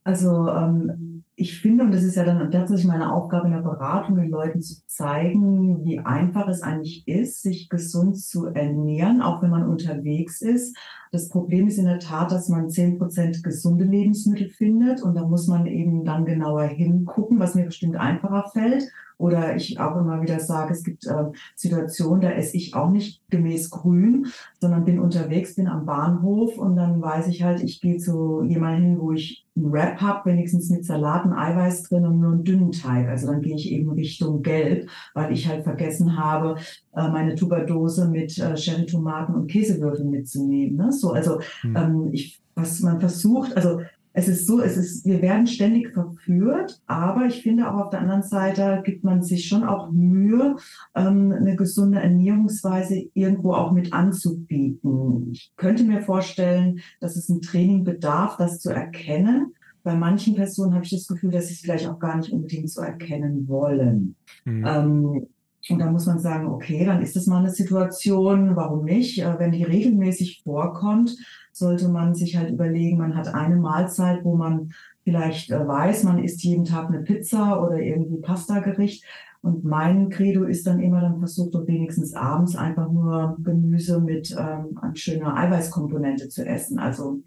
[0.03, 4.17] Also ähm, ich finde, und das ist ja dann tatsächlich meine Aufgabe in der Beratung,
[4.17, 9.49] den Leuten zu zeigen, wie einfach es eigentlich ist, sich gesund zu ernähren, auch wenn
[9.49, 10.75] man unterwegs ist.
[11.13, 15.25] Das Problem ist in der Tat, dass man zehn Prozent gesunde Lebensmittel findet und da
[15.25, 18.91] muss man eben dann genauer hingucken, was mir bestimmt einfacher fällt.
[19.19, 23.21] Oder ich auch immer wieder sage, es gibt äh, Situationen, da esse ich auch nicht
[23.29, 24.27] gemäß grün,
[24.61, 28.91] sondern bin unterwegs, bin am Bahnhof und dann weiß ich halt, ich gehe zu jemandem
[28.91, 30.85] hin, wo ich einen Wrap habe, wenigstens mit
[31.29, 33.07] Salaten, Eiweiß drin und nur einen dünnen Teig.
[33.07, 36.55] Also dann gehe ich eben Richtung Gelb, weil ich halt vergessen habe,
[36.95, 40.77] äh, meine Tuberdose mit äh, Cherry-Tomaten und Käsewürfeln mitzunehmen.
[40.77, 40.91] Ne?
[40.91, 41.75] So, also hm.
[41.75, 46.81] ähm, ich, was man versucht, also es ist so, es ist, wir werden ständig verführt,
[46.87, 50.55] aber ich finde auch auf der anderen Seite gibt man sich schon auch Mühe,
[50.95, 55.29] ähm, eine gesunde Ernährungsweise irgendwo auch mit anzubieten.
[55.31, 59.53] Ich könnte mir vorstellen, dass es ein Training bedarf, das zu erkennen.
[59.89, 62.69] Bei manchen Personen habe ich das Gefühl, dass sie es vielleicht auch gar nicht unbedingt
[62.69, 64.13] so erkennen wollen.
[64.45, 64.63] Mhm.
[64.63, 65.27] Ähm,
[65.67, 69.19] und da muss man sagen, okay, dann ist das mal eine Situation, warum nicht?
[69.19, 71.17] Äh, wenn die regelmäßig vorkommt,
[71.51, 74.73] sollte man sich halt überlegen, man hat eine Mahlzeit, wo man
[75.05, 79.03] vielleicht äh, weiß, man isst jeden Tag eine Pizza oder irgendwie Pasta-Gericht.
[79.41, 84.35] Und mein Credo ist dann immer, dann versucht doch wenigstens abends einfach nur Gemüse mit
[84.37, 86.77] ähm, eine schöner Eiweißkomponente zu essen.
[86.77, 87.23] Also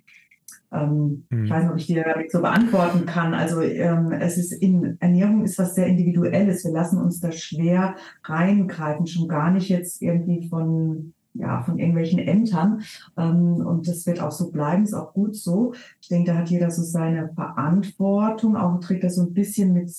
[0.72, 1.44] ähm, hm.
[1.44, 3.34] Ich weiß nicht, ob ich dir damit so beantworten kann.
[3.34, 6.64] Also ähm, es ist in Ernährung ist was sehr Individuelles.
[6.64, 12.18] Wir lassen uns da schwer reingreifen, schon gar nicht jetzt irgendwie von ja, von irgendwelchen
[12.18, 12.82] Ämtern.
[13.16, 15.72] Ähm, und das wird auch so bleiben, ist auch gut so.
[16.00, 19.90] Ich denke, da hat jeder so seine Verantwortung, auch trägt er so ein bisschen mit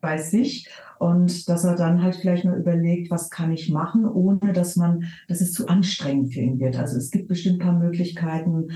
[0.00, 4.52] bei sich und dass er dann halt vielleicht nur überlegt, was kann ich machen, ohne
[4.52, 6.78] dass man, dass es zu anstrengend für ihn wird.
[6.78, 8.68] Also es gibt bestimmt ein paar Möglichkeiten,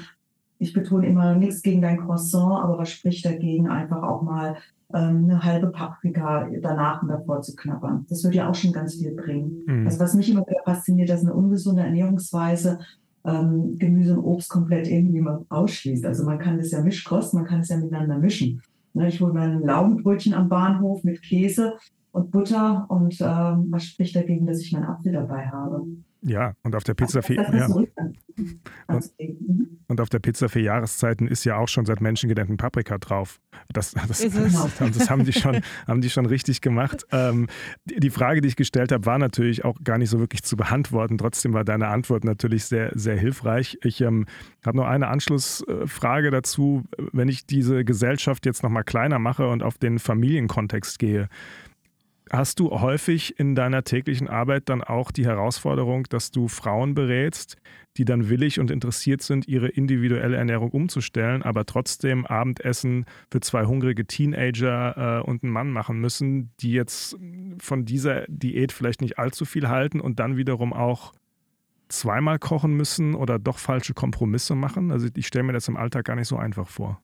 [0.59, 4.57] ich betone immer nichts gegen dein Croissant, aber was spricht dagegen, einfach auch mal
[4.93, 8.07] ähm, eine halbe Paprika danach und davor zu knabbern.
[8.09, 9.65] Das würde ja auch schon ganz viel bringen.
[9.67, 9.87] Mhm.
[9.87, 12.79] Also was mich immer wieder fasziniert, dass eine ungesunde Ernährungsweise
[13.25, 16.05] ähm, Gemüse und Obst komplett irgendwie mal ausschließt.
[16.05, 18.63] Also man kann das ja Mischkost, man kann es ja miteinander mischen.
[18.93, 21.75] Ne, ich hole mein Laugenbrötchen am Bahnhof mit Käse
[22.13, 25.85] und Butter und ähm, was spricht dagegen, dass ich meinen Apfel dabei habe?
[26.27, 27.67] Ja, und auf der Pizza für, ja.
[27.67, 29.13] und,
[29.89, 33.41] und, auf der Pizza für Jahreszeiten ist ja auch schon seit Menschengedenken Paprika drauf.
[33.73, 34.21] Das, das, das,
[34.79, 37.05] das, haben, die schon, haben die schon richtig gemacht.
[37.13, 37.47] Ähm,
[37.85, 41.19] die Frage, die ich gestellt habe, war natürlich auch gar nicht so wirklich zu beantworten.
[41.19, 43.79] Trotzdem war deine Antwort natürlich sehr, sehr hilfreich.
[43.83, 44.25] Ich ähm,
[44.65, 46.85] habe noch eine Anschlussfrage dazu.
[47.13, 51.29] Wenn ich diese Gesellschaft jetzt nochmal kleiner mache und auf den Familienkontext gehe,
[52.37, 57.59] Hast du häufig in deiner täglichen Arbeit dann auch die Herausforderung, dass du Frauen berätst,
[57.97, 63.67] die dann willig und interessiert sind, ihre individuelle Ernährung umzustellen, aber trotzdem Abendessen für zwei
[63.67, 67.17] hungrige Teenager äh, und einen Mann machen müssen, die jetzt
[67.61, 71.13] von dieser Diät vielleicht nicht allzu viel halten und dann wiederum auch
[71.89, 74.91] zweimal kochen müssen oder doch falsche Kompromisse machen?
[74.91, 77.01] Also ich stelle mir das im Alltag gar nicht so einfach vor.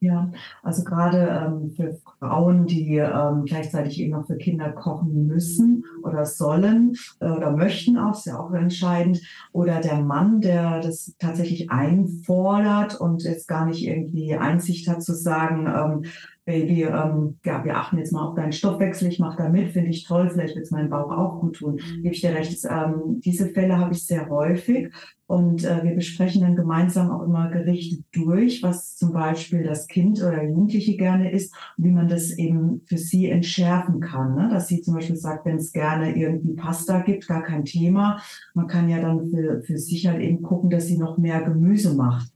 [0.00, 0.30] Ja,
[0.62, 6.24] also gerade ähm, für Frauen, die ähm, gleichzeitig eben noch für Kinder kochen müssen oder
[6.24, 9.20] sollen äh, oder möchten auch, ist ja auch entscheidend.
[9.50, 15.14] Oder der Mann, der das tatsächlich einfordert und jetzt gar nicht irgendwie Einsicht hat zu
[15.14, 16.10] sagen, ähm,
[16.44, 19.90] Baby, ähm, ja, wir achten jetzt mal auf deinen Stoffwechsel, ich mache da mit, finde
[19.90, 21.76] ich toll, vielleicht wird es meinem Bauch auch gut tun.
[21.76, 22.64] Gebe ich dir recht.
[22.70, 24.90] Ähm, diese Fälle habe ich sehr häufig
[25.28, 30.20] und äh, wir besprechen dann gemeinsam auch immer Gerichte durch, was zum Beispiel das Kind
[30.22, 34.34] oder Jugendliche gerne isst wie man das eben für sie entschärfen kann.
[34.34, 34.48] Ne?
[34.50, 38.20] Dass sie zum Beispiel sagt, wenn es gerne irgendwie Pasta gibt, gar kein Thema.
[38.54, 41.94] Man kann ja dann für, für sich halt eben gucken, dass sie noch mehr Gemüse
[41.94, 42.32] macht.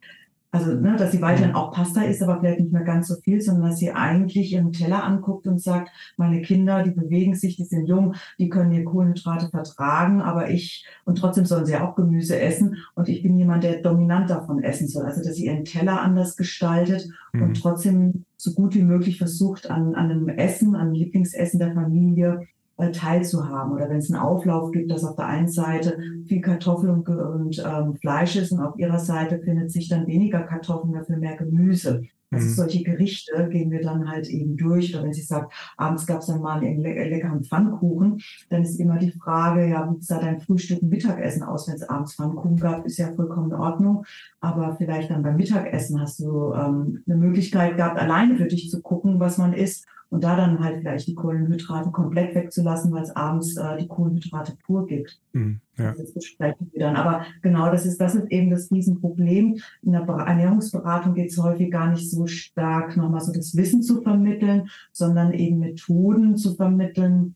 [0.54, 3.40] Also, ne, dass sie weiterhin auch Pasta isst, aber vielleicht nicht mehr ganz so viel,
[3.40, 7.64] sondern dass sie eigentlich ihren Teller anguckt und sagt, meine Kinder, die bewegen sich, die
[7.64, 12.38] sind jung, die können ihr Kohlenhydrate vertragen, aber ich, und trotzdem sollen sie auch Gemüse
[12.38, 12.76] essen.
[12.94, 15.06] Und ich bin jemand, der dominant davon essen soll.
[15.06, 17.42] Also, dass sie ihren Teller anders gestaltet mhm.
[17.44, 21.72] und trotzdem so gut wie möglich versucht, an, an einem Essen, an einem Lieblingsessen der
[21.72, 22.46] Familie
[22.78, 23.72] äh, teilzuhaben.
[23.72, 27.62] Oder wenn es einen Auflauf gibt, dass auf der einen Seite viel Kartoffel und, und
[27.64, 32.02] ähm, Fleisch ist und auf ihrer Seite findet sich dann weniger Kartoffeln, dafür mehr Gemüse.
[32.32, 32.52] Also mhm.
[32.52, 34.94] solche Gerichte gehen wir dann halt eben durch.
[34.94, 38.80] Oder wenn sie sagt, abends gab es dann mal einen le leckeren Pfannkuchen, dann ist
[38.80, 41.68] immer die Frage, ja, wie sah dein Frühstück und Mittagessen aus?
[41.68, 44.04] Wenn es abends Pfannkuchen gab, ist ja vollkommen in Ordnung.
[44.40, 48.80] Aber vielleicht dann beim Mittagessen hast du ähm, eine Möglichkeit gehabt, alleine für dich zu
[48.80, 53.16] gucken, was man isst und da dann halt vielleicht die Kohlenhydrate komplett wegzulassen, weil es
[53.16, 55.18] abends äh, die Kohlenhydrate pur gibt.
[55.32, 55.94] Mhm, ja.
[55.96, 56.96] Das besprechen wir dann.
[56.96, 59.58] Aber genau, das ist, das ist eben das Riesenproblem.
[59.80, 64.02] In der Ernährungsberatung geht es häufig gar nicht so stark, nochmal so das Wissen zu
[64.02, 67.34] vermitteln, sondern eben Methoden zu vermitteln,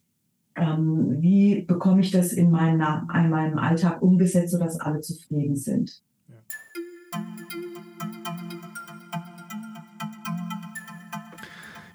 [0.55, 6.03] ähm, wie bekomme ich das in, meiner, in meinem Alltag umgesetzt, sodass alle zufrieden sind.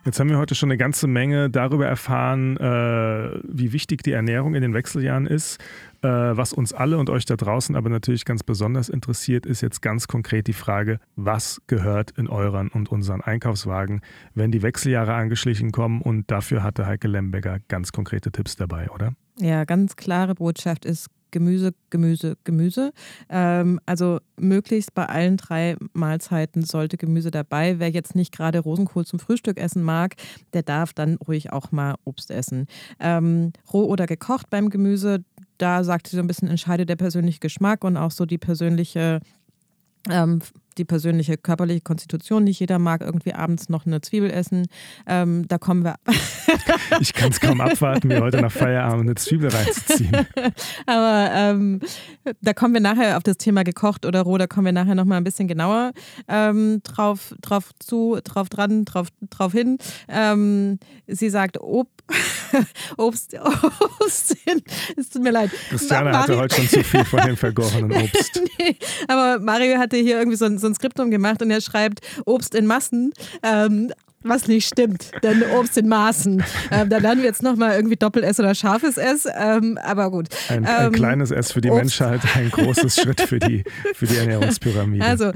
[0.03, 4.55] Jetzt haben wir heute schon eine ganze Menge darüber erfahren, äh, wie wichtig die Ernährung
[4.55, 5.59] in den Wechseljahren ist.
[6.01, 9.83] Äh, was uns alle und euch da draußen aber natürlich ganz besonders interessiert, ist jetzt
[9.83, 14.01] ganz konkret die Frage, was gehört in euren und unseren Einkaufswagen,
[14.33, 16.01] wenn die Wechseljahre angeschlichen kommen?
[16.01, 19.13] Und dafür hatte Heike Lembecker ganz konkrete Tipps dabei, oder?
[19.39, 22.91] Ja, ganz klare Botschaft ist Gemüse, Gemüse, Gemüse.
[23.29, 27.79] Ähm, also möglichst bei allen drei Mahlzeiten sollte Gemüse dabei.
[27.79, 30.15] Wer jetzt nicht gerade Rosenkohl zum Frühstück essen mag,
[30.53, 32.67] der darf dann ruhig auch mal Obst essen.
[32.99, 35.23] Ähm, roh oder gekocht beim Gemüse,
[35.57, 39.19] da sagt sie so ein bisschen, entscheidet der persönliche Geschmack und auch so die persönliche
[40.09, 40.39] ähm,
[40.77, 42.43] die persönliche körperliche Konstitution.
[42.43, 44.67] Nicht jeder mag irgendwie abends noch eine Zwiebel essen.
[45.07, 45.95] Ähm, da kommen wir.
[46.99, 50.11] ich kann es kaum abwarten, mir heute nach Feierabend eine Zwiebel reinzuziehen.
[50.85, 51.79] Aber ähm,
[52.41, 55.17] da kommen wir nachher auf das Thema gekocht oder roh, da kommen wir nachher nochmal
[55.17, 55.91] ein bisschen genauer
[56.27, 59.77] ähm, drauf, drauf zu, drauf dran, drauf, drauf hin.
[60.07, 61.87] Ähm, sie sagt, Ob
[62.97, 63.35] Obst,
[63.99, 64.37] Obst,
[64.97, 65.51] es tut mir leid.
[65.69, 68.41] Christiane hatte heute schon zu viel von dem vergorenen Obst.
[68.59, 68.75] nee,
[69.07, 72.55] aber Mario hatte hier irgendwie so ein so ein Skriptum gemacht und er schreibt Obst
[72.55, 73.13] in Massen.
[73.43, 73.91] Ähm,
[74.23, 76.43] was nicht stimmt, denn Obst in Maßen.
[76.73, 80.27] Ähm, da lernen wir jetzt nochmal irgendwie Doppel-S oder scharfes S, ähm, aber gut.
[80.47, 81.81] Ein, ein ähm, kleines S für die Obst.
[81.81, 85.03] Menschheit, ein großes Schritt für die, für die Ernährungspyramide.
[85.03, 85.31] Also,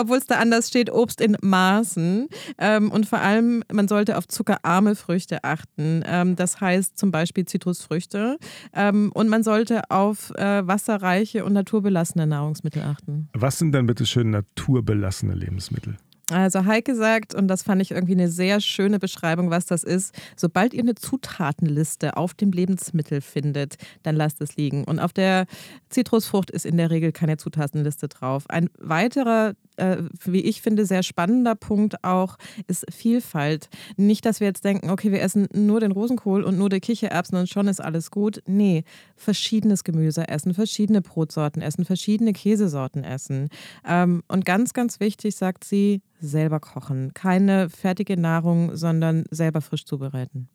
[0.00, 4.28] obwohl es da anders steht, Obst in Maßen ähm, und vor allem, man sollte auf
[4.28, 6.04] zuckerarme Früchte achten.
[6.06, 8.36] Ähm, das heißt zum Beispiel Zitrusfrüchte
[8.74, 13.28] ähm, und man sollte auf äh, wasserreiche und naturbelassene Nahrungsmittel achten.
[13.32, 15.96] Was sind denn bitte schön naturbelassene Lebensmittel?
[16.32, 20.12] Also Heike sagt, und das fand ich irgendwie eine sehr schöne Beschreibung, was das ist,
[20.34, 24.82] sobald ihr eine Zutatenliste auf dem Lebensmittel findet, dann lasst es liegen.
[24.82, 25.46] Und auf der
[25.88, 28.44] Zitrusfrucht ist in der Regel keine Zutatenliste drauf.
[28.48, 32.36] Ein weiterer äh, wie ich finde, sehr spannender Punkt auch
[32.66, 33.68] ist Vielfalt.
[33.96, 37.38] Nicht, dass wir jetzt denken, okay, wir essen nur den Rosenkohl und nur die Kichererbsen
[37.38, 38.42] und schon ist alles gut.
[38.46, 38.84] Nee,
[39.16, 43.48] verschiedenes Gemüse essen, verschiedene Brotsorten essen, verschiedene Käsesorten essen.
[43.86, 47.12] Ähm, und ganz, ganz wichtig, sagt sie, selber kochen.
[47.14, 50.48] Keine fertige Nahrung, sondern selber frisch zubereiten.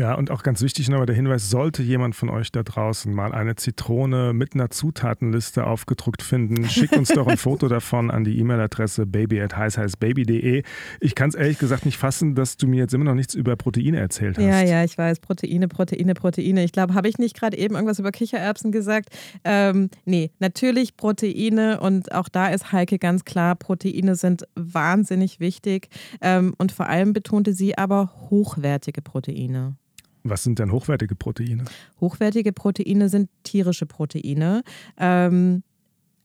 [0.00, 3.32] Ja, und auch ganz wichtig nochmal der Hinweis, sollte jemand von euch da draußen mal
[3.34, 8.38] eine Zitrone mit einer Zutatenliste aufgedruckt finden, schickt uns doch ein Foto davon an die
[8.38, 10.62] E-Mail-Adresse baby at heißheißbaby.de.
[11.00, 13.56] Ich kann es ehrlich gesagt nicht fassen, dass du mir jetzt immer noch nichts über
[13.56, 14.44] Proteine erzählt hast.
[14.46, 16.64] Ja, ja, ich weiß, Proteine, Proteine, Proteine.
[16.64, 19.10] Ich glaube, habe ich nicht gerade eben irgendwas über Kichererbsen gesagt?
[19.44, 25.90] Ähm, nee, natürlich Proteine und auch da ist Heike ganz klar, Proteine sind wahnsinnig wichtig
[26.22, 29.76] ähm, und vor allem betonte sie aber hochwertige Proteine.
[30.22, 31.64] Was sind denn hochwertige Proteine?
[32.00, 34.62] Hochwertige Proteine sind tierische Proteine,
[34.98, 35.62] ähm,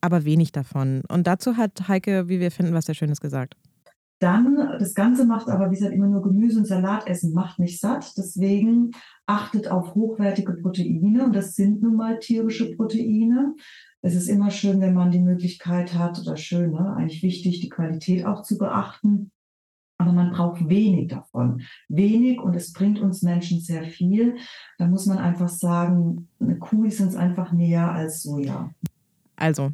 [0.02, 1.04] aber wenig davon.
[1.08, 3.56] Und dazu hat Heike, wie wir finden, was sehr Schönes gesagt.
[4.20, 7.82] Dann, das Ganze macht aber, wie gesagt, immer nur Gemüse und Salat essen, macht nicht
[7.82, 8.14] satt.
[8.18, 8.92] Deswegen
[9.26, 13.56] achtet auf hochwertige Proteine und das sind nun mal tierische Proteine.
[14.02, 16.96] Es ist immer schön, wenn man die Möglichkeit hat, oder schön, ne?
[16.96, 19.32] eigentlich wichtig, die Qualität auch zu beachten.
[19.98, 21.62] Aber man braucht wenig davon.
[21.88, 24.36] Wenig und es bringt uns Menschen sehr viel.
[24.78, 28.72] Da muss man einfach sagen, eine Kuh ist uns einfach näher als Soja.
[29.38, 29.72] Also,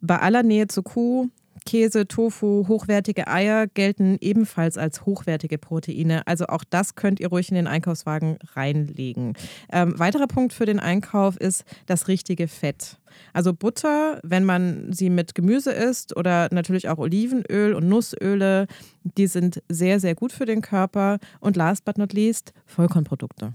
[0.00, 1.28] bei aller Nähe zur Kuh
[1.66, 6.26] Käse, Tofu, hochwertige Eier gelten ebenfalls als hochwertige Proteine.
[6.26, 9.34] Also auch das könnt ihr ruhig in den Einkaufswagen reinlegen.
[9.70, 12.98] Ähm, weiterer Punkt für den Einkauf ist das richtige Fett.
[13.32, 18.66] Also Butter, wenn man sie mit Gemüse isst oder natürlich auch Olivenöl und Nussöle,
[19.02, 21.18] die sind sehr, sehr gut für den Körper.
[21.40, 23.54] Und last but not least, Vollkornprodukte.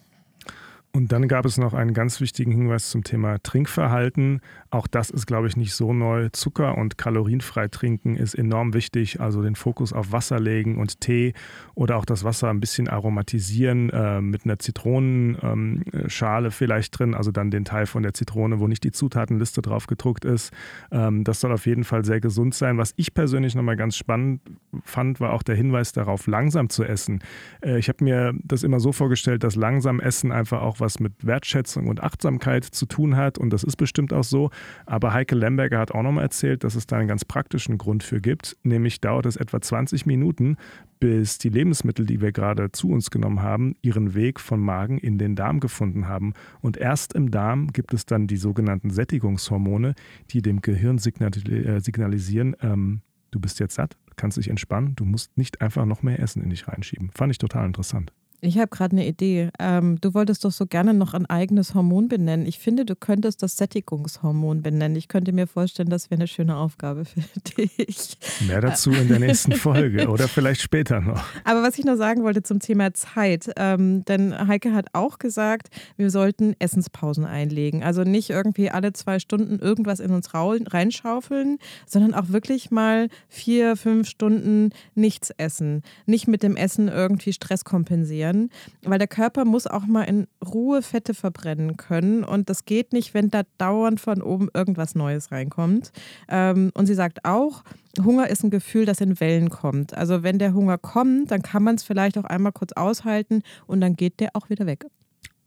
[0.93, 4.41] Und dann gab es noch einen ganz wichtigen Hinweis zum Thema Trinkverhalten.
[4.71, 6.27] Auch das ist, glaube ich, nicht so neu.
[6.33, 9.21] Zucker und kalorienfrei trinken ist enorm wichtig.
[9.21, 11.33] Also den Fokus auf Wasser legen und Tee
[11.75, 17.13] oder auch das Wasser ein bisschen aromatisieren äh, mit einer Zitronenschale ähm, vielleicht drin.
[17.13, 20.51] Also dann den Teil von der Zitrone, wo nicht die Zutatenliste drauf gedruckt ist.
[20.91, 22.77] Ähm, das soll auf jeden Fall sehr gesund sein.
[22.77, 24.41] Was ich persönlich nochmal ganz spannend
[24.83, 27.23] fand, war auch der Hinweis darauf, langsam zu essen.
[27.61, 31.25] Äh, ich habe mir das immer so vorgestellt, dass langsam Essen einfach auch was mit
[31.25, 34.49] Wertschätzung und Achtsamkeit zu tun hat und das ist bestimmt auch so.
[34.85, 38.19] Aber Heike Lemberger hat auch nochmal erzählt, dass es da einen ganz praktischen Grund für
[38.19, 40.57] gibt, nämlich dauert es etwa 20 Minuten,
[40.99, 45.17] bis die Lebensmittel, die wir gerade zu uns genommen haben, ihren Weg vom Magen in
[45.17, 46.33] den Darm gefunden haben.
[46.61, 49.95] Und erst im Darm gibt es dann die sogenannten Sättigungshormone,
[50.29, 55.37] die dem Gehirn äh, signalisieren, ähm, du bist jetzt satt, kannst dich entspannen, du musst
[55.37, 57.09] nicht einfach noch mehr Essen in dich reinschieben.
[57.15, 58.13] Fand ich total interessant.
[58.43, 59.51] Ich habe gerade eine Idee.
[59.59, 62.47] Ähm, du wolltest doch so gerne noch ein eigenes Hormon benennen.
[62.47, 64.97] Ich finde, du könntest das Sättigungshormon benennen.
[64.97, 68.17] Ich könnte mir vorstellen, das wäre eine schöne Aufgabe für dich.
[68.47, 71.23] Mehr dazu in der nächsten Folge oder vielleicht später noch.
[71.43, 75.67] Aber was ich noch sagen wollte zum Thema Zeit, ähm, denn Heike hat auch gesagt,
[75.95, 77.83] wir sollten Essenspausen einlegen.
[77.83, 83.75] Also nicht irgendwie alle zwei Stunden irgendwas in uns reinschaufeln, sondern auch wirklich mal vier,
[83.75, 85.83] fünf Stunden nichts essen.
[86.07, 88.49] Nicht mit dem Essen irgendwie Stress kompensieren werden,
[88.83, 93.13] weil der Körper muss auch mal in Ruhe Fette verbrennen können und das geht nicht,
[93.13, 95.91] wenn da dauernd von oben irgendwas Neues reinkommt.
[96.29, 97.63] Ähm, und sie sagt auch,
[98.03, 99.93] Hunger ist ein Gefühl, das in Wellen kommt.
[99.93, 103.81] Also wenn der Hunger kommt, dann kann man es vielleicht auch einmal kurz aushalten und
[103.81, 104.85] dann geht der auch wieder weg.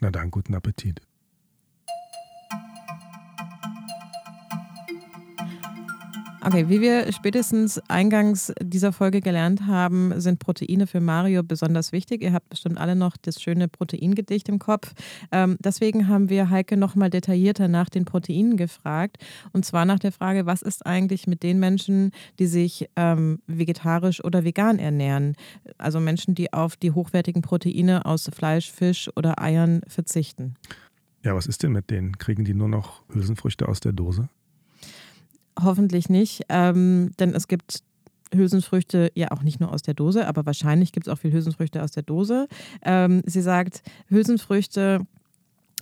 [0.00, 1.00] Na dann, guten Appetit.
[6.46, 12.22] Okay, wie wir spätestens eingangs dieser Folge gelernt haben, sind Proteine für Mario besonders wichtig.
[12.22, 14.92] Ihr habt bestimmt alle noch das schöne Proteingedicht im Kopf.
[15.32, 19.16] Ähm, deswegen haben wir Heike nochmal detaillierter nach den Proteinen gefragt.
[19.54, 24.22] Und zwar nach der Frage, was ist eigentlich mit den Menschen, die sich ähm, vegetarisch
[24.22, 25.36] oder vegan ernähren?
[25.78, 30.56] Also Menschen, die auf die hochwertigen Proteine aus Fleisch, Fisch oder Eiern verzichten.
[31.22, 32.18] Ja, was ist denn mit denen?
[32.18, 34.28] Kriegen die nur noch Hülsenfrüchte aus der Dose?
[35.62, 37.82] Hoffentlich nicht, ähm, denn es gibt
[38.34, 41.82] Hülsenfrüchte ja auch nicht nur aus der Dose, aber wahrscheinlich gibt es auch viel Hülsenfrüchte
[41.82, 42.48] aus der Dose.
[42.82, 45.06] Ähm, sie sagt, Hülsenfrüchte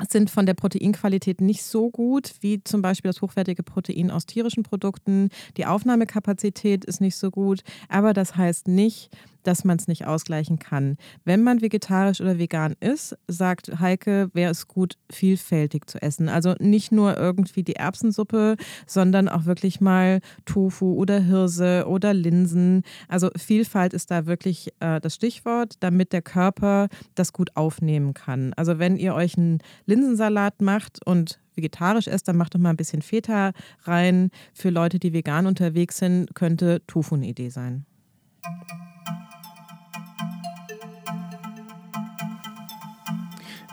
[0.09, 4.63] sind von der Proteinqualität nicht so gut wie zum Beispiel das hochwertige Protein aus tierischen
[4.63, 5.29] Produkten.
[5.57, 9.11] Die Aufnahmekapazität ist nicht so gut, aber das heißt nicht,
[9.43, 10.97] dass man es nicht ausgleichen kann.
[11.25, 16.29] Wenn man vegetarisch oder vegan ist, sagt Heike, wäre es gut, vielfältig zu essen.
[16.29, 22.83] Also nicht nur irgendwie die Erbsensuppe, sondern auch wirklich mal Tofu oder Hirse oder Linsen.
[23.09, 28.53] Also Vielfalt ist da wirklich äh, das Stichwort, damit der Körper das gut aufnehmen kann.
[28.55, 32.77] Also wenn ihr euch einen Linsensalat macht und vegetarisch esst, dann macht doch mal ein
[32.77, 33.53] bisschen Feta
[33.85, 34.31] rein.
[34.55, 37.85] Für Leute, die vegan unterwegs sind, könnte Tofu eine Idee sein.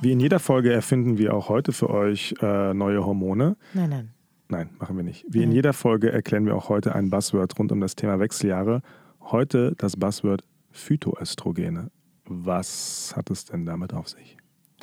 [0.01, 3.57] Wie in jeder Folge erfinden wir auch heute für euch äh, neue Hormone.
[3.73, 4.11] Nein, nein.
[4.47, 5.25] Nein, machen wir nicht.
[5.29, 8.81] Wie in jeder Folge erklären wir auch heute ein Buzzword rund um das Thema Wechseljahre.
[9.21, 11.91] Heute das Buzzword Phytoöstrogene.
[12.25, 14.37] Was hat es denn damit auf sich?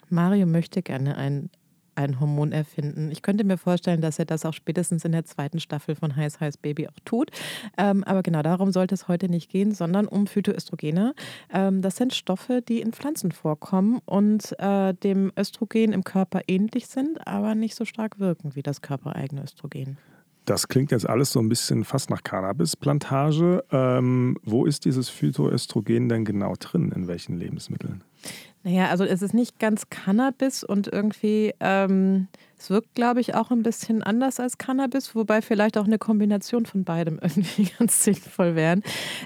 [0.09, 1.51] Mario möchte gerne ein
[1.97, 3.11] ein Hormon erfinden.
[3.11, 6.41] Ich könnte mir vorstellen, dass er das auch spätestens in der zweiten Staffel von Heiß
[6.41, 7.31] Heiß Baby auch tut.
[7.77, 11.15] Ähm, aber genau darum sollte es heute nicht gehen, sondern um Phytoöstrogene.
[11.53, 16.87] Ähm, das sind Stoffe, die in Pflanzen vorkommen und äh, dem Östrogen im Körper ähnlich
[16.87, 19.99] sind, aber nicht so stark wirken wie das körpereigene Östrogen.
[20.47, 23.65] Das klingt jetzt alles so ein bisschen fast nach Cannabisplantage.
[23.73, 26.93] Ähm, wo ist dieses Phytoöstrogen denn genau drin?
[26.93, 28.05] In welchen Lebensmitteln?
[28.67, 32.27] Naja, also es ist nicht ganz Cannabis und irgendwie, ähm,
[32.59, 36.65] es wirkt, glaube ich, auch ein bisschen anders als Cannabis, wobei vielleicht auch eine Kombination
[36.65, 38.83] von beidem irgendwie ganz sinnvoll wären.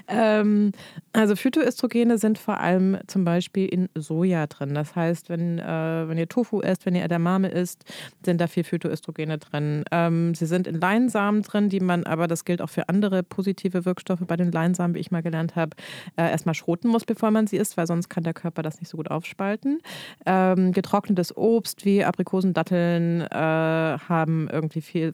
[0.07, 0.73] Ähm,
[1.13, 4.73] also Phytoöstrogene sind vor allem zum Beispiel in Soja drin.
[4.73, 7.85] Das heißt, wenn, äh, wenn ihr Tofu esst, wenn ihr Edamame isst,
[8.25, 9.83] sind da viel Phytoöstrogene drin.
[9.91, 13.85] Ähm, sie sind in Leinsamen drin, die man aber, das gilt auch für andere positive
[13.85, 15.75] Wirkstoffe bei den Leinsamen, wie ich mal gelernt habe,
[16.17, 18.89] äh, erstmal schroten muss, bevor man sie isst, weil sonst kann der Körper das nicht
[18.89, 19.79] so gut aufspalten.
[20.25, 25.13] Ähm, getrocknetes Obst wie Aprikosen, Datteln, äh, haben irgendwie viel,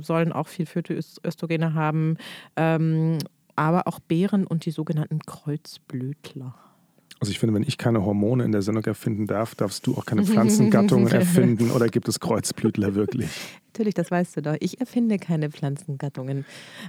[0.00, 2.16] sollen auch viel Phytoöstrogene haben,
[2.56, 3.18] ähm,
[3.56, 6.54] aber auch Beeren und die sogenannten Kreuzblütler.
[7.20, 10.06] Also ich finde, wenn ich keine Hormone in der Sendung erfinden darf, darfst du auch
[10.06, 13.30] keine Pflanzengattungen erfinden oder gibt es Kreuzblütler wirklich?
[13.78, 14.56] Natürlich, das weißt du doch.
[14.58, 16.44] Ich erfinde keine Pflanzengattungen.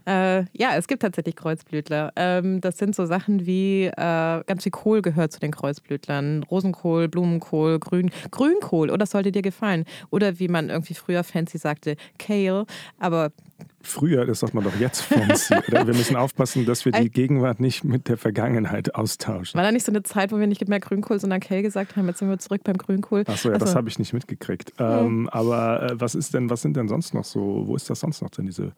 [0.07, 2.11] Äh, ja, es gibt tatsächlich Kreuzblütler.
[2.15, 6.41] Ähm, das sind so Sachen wie, äh, ganz viel Kohl gehört zu den Kreuzblütlern.
[6.49, 8.89] Rosenkohl, Blumenkohl, Grün, Grünkohl.
[8.89, 9.85] Oder oh, sollte dir gefallen.
[10.09, 12.65] Oder wie man irgendwie früher fancy sagte, Kale.
[12.97, 13.31] Aber
[13.81, 15.55] Früher, das sagt man doch jetzt fancy.
[15.69, 19.57] Oder wir müssen aufpassen, dass wir die Gegenwart nicht mit der Vergangenheit austauschen.
[19.57, 22.07] War da nicht so eine Zeit, wo wir nicht mehr Grünkohl, sondern Kale gesagt haben?
[22.07, 23.23] Jetzt sind wir zurück beim Grünkohl.
[23.25, 24.73] Achso, ja, also, das habe ich nicht mitgekriegt.
[24.79, 25.29] Ähm.
[25.31, 28.21] Aber äh, was ist denn, was sind denn sonst noch so, wo ist das sonst
[28.21, 28.73] noch denn diese?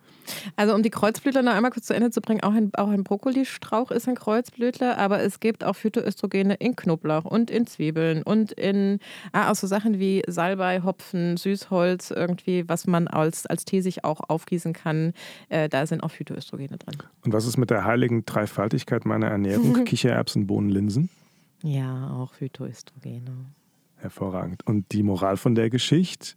[0.56, 3.04] Also um die Kreuzblütler noch einmal kurz zu Ende zu bringen, auch ein, auch ein
[3.04, 8.52] Brokkolistrauch ist ein Kreuzblütler, aber es gibt auch Phytoöstrogene in Knoblauch und in Zwiebeln und
[8.54, 9.00] in
[9.32, 14.04] ah, auch so Sachen wie Salbei, Hopfen, Süßholz, irgendwie, was man als, als Tee sich
[14.04, 15.14] auch aufgießen kann.
[15.50, 16.98] Äh, da sind auch Phytoöstrogene drin.
[17.24, 19.84] Und was ist mit der heiligen Dreifaltigkeit meiner Ernährung?
[19.86, 21.10] Kichererbsen, Bohnen, Linsen?
[21.64, 23.46] Ja, auch Phytoöstrogene.
[24.02, 24.66] Hervorragend.
[24.66, 26.34] Und die Moral von der Geschichte?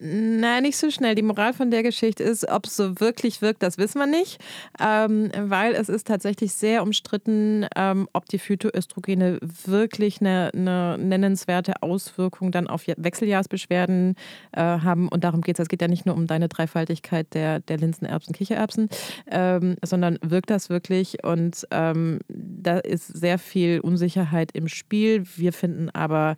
[0.00, 1.14] Nein, nicht so schnell.
[1.14, 4.40] Die Moral von der Geschichte ist, ob es so wirklich wirkt, das wissen wir nicht,
[4.80, 11.82] ähm, weil es ist tatsächlich sehr umstritten, ähm, ob die Phytoöstrogene wirklich eine, eine, nennenswerte
[11.82, 14.16] Auswirkung dann auf Wechseljahrsbeschwerden
[14.52, 15.08] äh, haben.
[15.08, 15.64] Und darum geht es.
[15.64, 18.88] Es geht ja nicht nur um deine Dreifaltigkeit der, der Linsen, Erbsen, Kichererbsen,
[19.30, 21.22] ähm, sondern wirkt das wirklich?
[21.24, 25.24] Und ähm, da ist sehr viel Unsicherheit im Spiel.
[25.36, 26.36] Wir finden aber,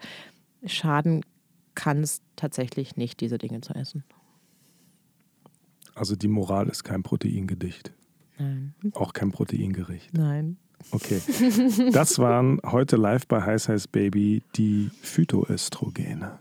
[0.67, 1.25] schaden
[1.75, 4.05] kann es tatsächlich nicht, diese Dinge zu essen.
[5.95, 7.93] Also die Moral ist kein Proteingedicht.
[8.39, 8.75] Nein.
[8.93, 10.13] Auch kein Proteingericht.
[10.15, 10.57] Nein.
[10.91, 11.21] Okay.
[11.93, 16.41] Das waren heute live bei Heiß Heiß Baby die Phytoöstrogene.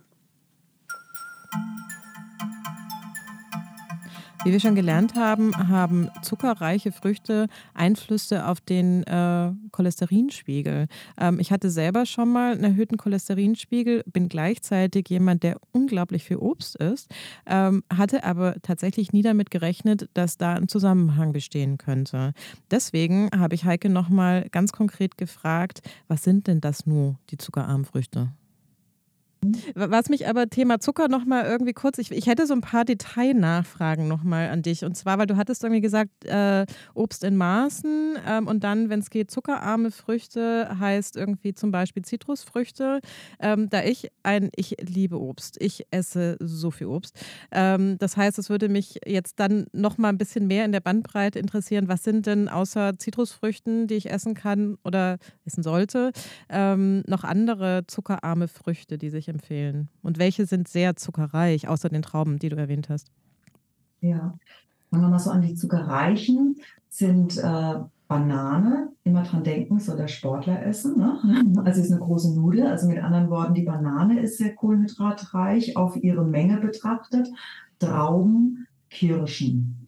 [4.46, 10.88] Wie wir schon gelernt haben, haben zuckerreiche Früchte Einflüsse auf den äh, Cholesterinspiegel.
[11.18, 16.38] Ähm, ich hatte selber schon mal einen erhöhten Cholesterinspiegel, bin gleichzeitig jemand, der unglaublich viel
[16.38, 17.10] Obst isst,
[17.46, 22.34] ähm, hatte aber tatsächlich nie damit gerechnet, dass da ein Zusammenhang bestehen könnte.
[22.70, 27.86] Deswegen habe ich Heike nochmal ganz konkret gefragt, was sind denn das nur, die zuckerarmen
[27.86, 28.34] Früchte?
[29.76, 34.08] Was mich aber Thema Zucker nochmal irgendwie kurz, ich, ich hätte so ein paar Detailnachfragen
[34.08, 34.86] nochmal an dich.
[34.86, 39.00] Und zwar, weil du hattest irgendwie gesagt, äh, Obst in Maßen ähm, und dann, wenn
[39.00, 43.00] es geht, zuckerarme Früchte heißt irgendwie zum Beispiel Zitrusfrüchte.
[43.39, 47.18] Ähm, da ich ein, ich liebe Obst, ich esse so viel Obst.
[47.52, 51.39] Ähm, das heißt, es würde mich jetzt dann nochmal ein bisschen mehr in der Bandbreite
[51.39, 56.12] interessieren, was sind denn außer Zitrusfrüchten, die ich essen kann oder essen sollte,
[56.50, 59.89] ähm, noch andere zuckerarme Früchte, die sich empfehlen?
[60.01, 63.07] Und welche sind sehr zuckerreich, außer den Trauben, die du erwähnt hast?
[64.01, 64.38] Ja,
[64.89, 65.41] fangen wir mal so an.
[65.41, 66.57] Die zuckerreichen
[66.89, 67.75] sind äh,
[68.07, 68.89] Banane.
[69.03, 70.97] Immer dran denken, soll der Sportler essen.
[70.97, 71.53] Ne?
[71.65, 72.67] Also ist eine große Nudel.
[72.67, 77.27] Also mit anderen Worten, die Banane ist sehr kohlenhydratreich auf ihre Menge betrachtet.
[77.79, 79.82] Trauben, Kirschen.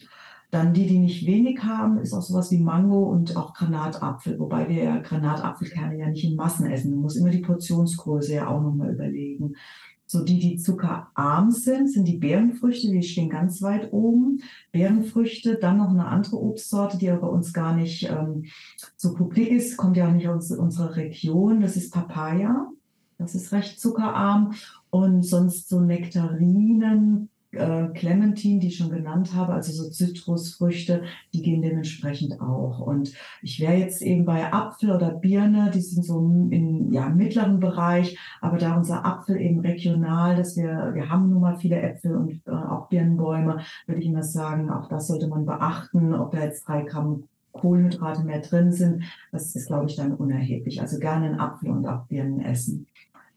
[0.56, 4.70] Dann die, die nicht wenig haben, ist auch sowas wie Mango und auch Granatapfel, wobei
[4.70, 6.92] wir Granatapfelkerne ja nicht in Massen essen.
[6.92, 9.58] Man muss immer die Portionsgröße ja auch nochmal überlegen.
[10.06, 14.44] So die, die zuckerarm sind, sind die Beerenfrüchte, die stehen ganz weit oben.
[14.72, 18.46] Beerenfrüchte, dann noch eine andere Obstsorte, die aber bei uns gar nicht ähm,
[18.96, 21.60] so publik ist, kommt ja auch nicht aus unserer Region.
[21.60, 22.72] Das ist Papaya.
[23.18, 24.54] Das ist recht zuckerarm.
[24.90, 31.04] Und sonst so Nektarinen, äh, Clementine, die ich schon genannt habe, also so Zitrusfrüchte,
[31.34, 32.80] die gehen dementsprechend auch.
[32.80, 37.60] Und ich wäre jetzt eben bei Apfel oder Birne, die sind so im ja, mittleren
[37.60, 42.16] Bereich, aber da unser Apfel eben regional, dass wir, wir haben nun mal viele Äpfel
[42.16, 46.44] und äh, auch Birnenbäume, würde ich immer sagen, auch das sollte man beachten, ob da
[46.44, 47.24] jetzt drei Gramm
[47.56, 49.04] Kohlenhydrate mehr drin sind.
[49.32, 50.82] Das ist, glaube ich, dann unerheblich.
[50.82, 52.88] Also gerne einen Apfel und auch Birnen essen.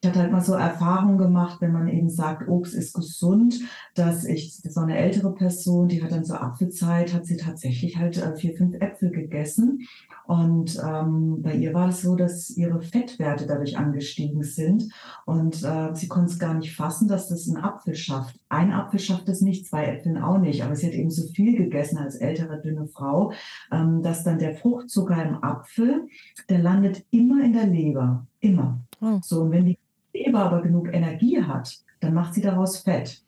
[0.01, 3.61] Ich hatte halt mal so Erfahrungen gemacht, wenn man eben sagt, Obst ist gesund,
[3.95, 8.17] dass ich, so eine ältere Person, die hat dann so Apfelzeit, hat sie tatsächlich halt
[8.17, 9.87] äh, vier, fünf Äpfel gegessen.
[10.29, 14.93] Und ähm, bei ihr war es so, dass ihre Fettwerte dadurch angestiegen sind.
[15.25, 18.39] Und äh, sie konnte es gar nicht fassen, dass das ein Apfel schafft.
[18.49, 20.63] Ein Apfel schafft es nicht, zwei Äpfel auch nicht.
[20.63, 23.33] Aber sie hat eben so viel gegessen als ältere, dünne Frau,
[23.73, 26.07] ähm, dass dann der Fruchtzucker im Apfel,
[26.49, 28.28] der landet immer in der Leber.
[28.49, 28.81] Immer.
[29.01, 29.21] Oh.
[29.23, 29.79] So, und wenn die
[30.15, 33.23] Leber aber genug Energie hat, dann macht sie daraus Fett.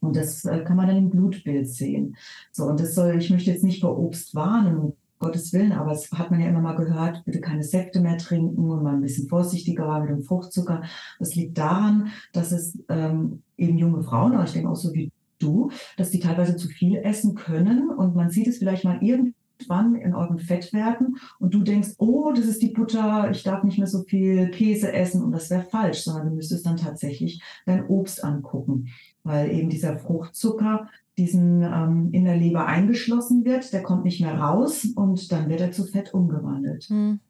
[0.00, 2.16] Und das äh, kann man dann im Blutbild sehen.
[2.52, 5.92] So, und das soll, ich möchte jetzt nicht vor Obst warnen, um Gottes Willen, aber
[5.92, 9.00] es hat man ja immer mal gehört, bitte keine Säfte mehr trinken und mal ein
[9.00, 10.82] bisschen vorsichtiger war mit dem Fruchtzucker.
[11.18, 15.10] Das liegt daran, dass es ähm, eben junge Frauen, aber ich denke auch so wie
[15.40, 19.34] du, dass die teilweise zu viel essen können und man sieht es vielleicht mal irgendwie
[19.58, 23.78] irgendwann in euren Fettwerten und du denkst, oh, das ist die Butter, ich darf nicht
[23.78, 27.86] mehr so viel Käse essen und das wäre falsch, sondern du müsstest dann tatsächlich dein
[27.86, 28.88] Obst angucken,
[29.24, 34.38] weil eben dieser Fruchtzucker diesen ähm, in der Leber eingeschlossen wird, der kommt nicht mehr
[34.38, 36.84] raus und dann wird er zu Fett umgewandelt.
[36.84, 37.20] Hm.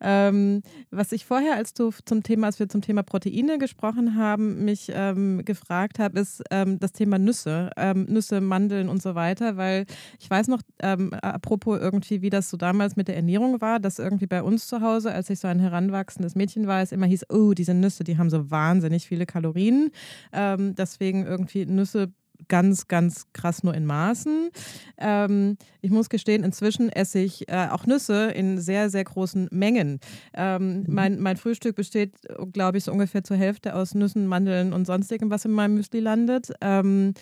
[0.00, 4.64] Ähm, was ich vorher, als du zum Thema, als wir zum Thema Proteine gesprochen haben,
[4.64, 9.56] mich ähm, gefragt habe, ist ähm, das Thema Nüsse, ähm, Nüsse, Mandeln und so weiter,
[9.56, 9.86] weil
[10.18, 13.98] ich weiß noch, ähm, apropos irgendwie, wie das so damals mit der Ernährung war, dass
[13.98, 17.26] irgendwie bei uns zu Hause, als ich so ein heranwachsendes Mädchen war, es immer hieß,
[17.30, 19.90] oh, diese Nüsse, die haben so wahnsinnig viele Kalorien.
[20.32, 22.12] Ähm, deswegen irgendwie Nüsse
[22.48, 24.50] ganz, ganz krass nur in Maßen.
[24.98, 30.00] Ähm, ich muss gestehen, inzwischen esse ich äh, auch Nüsse in sehr, sehr großen Mengen.
[30.34, 30.84] Ähm, mhm.
[30.88, 32.14] mein, mein Frühstück besteht,
[32.52, 36.00] glaube ich, so ungefähr zur Hälfte aus Nüssen, Mandeln und sonstigem, was in meinem Müsli
[36.00, 36.52] landet.
[36.60, 37.14] Ähm,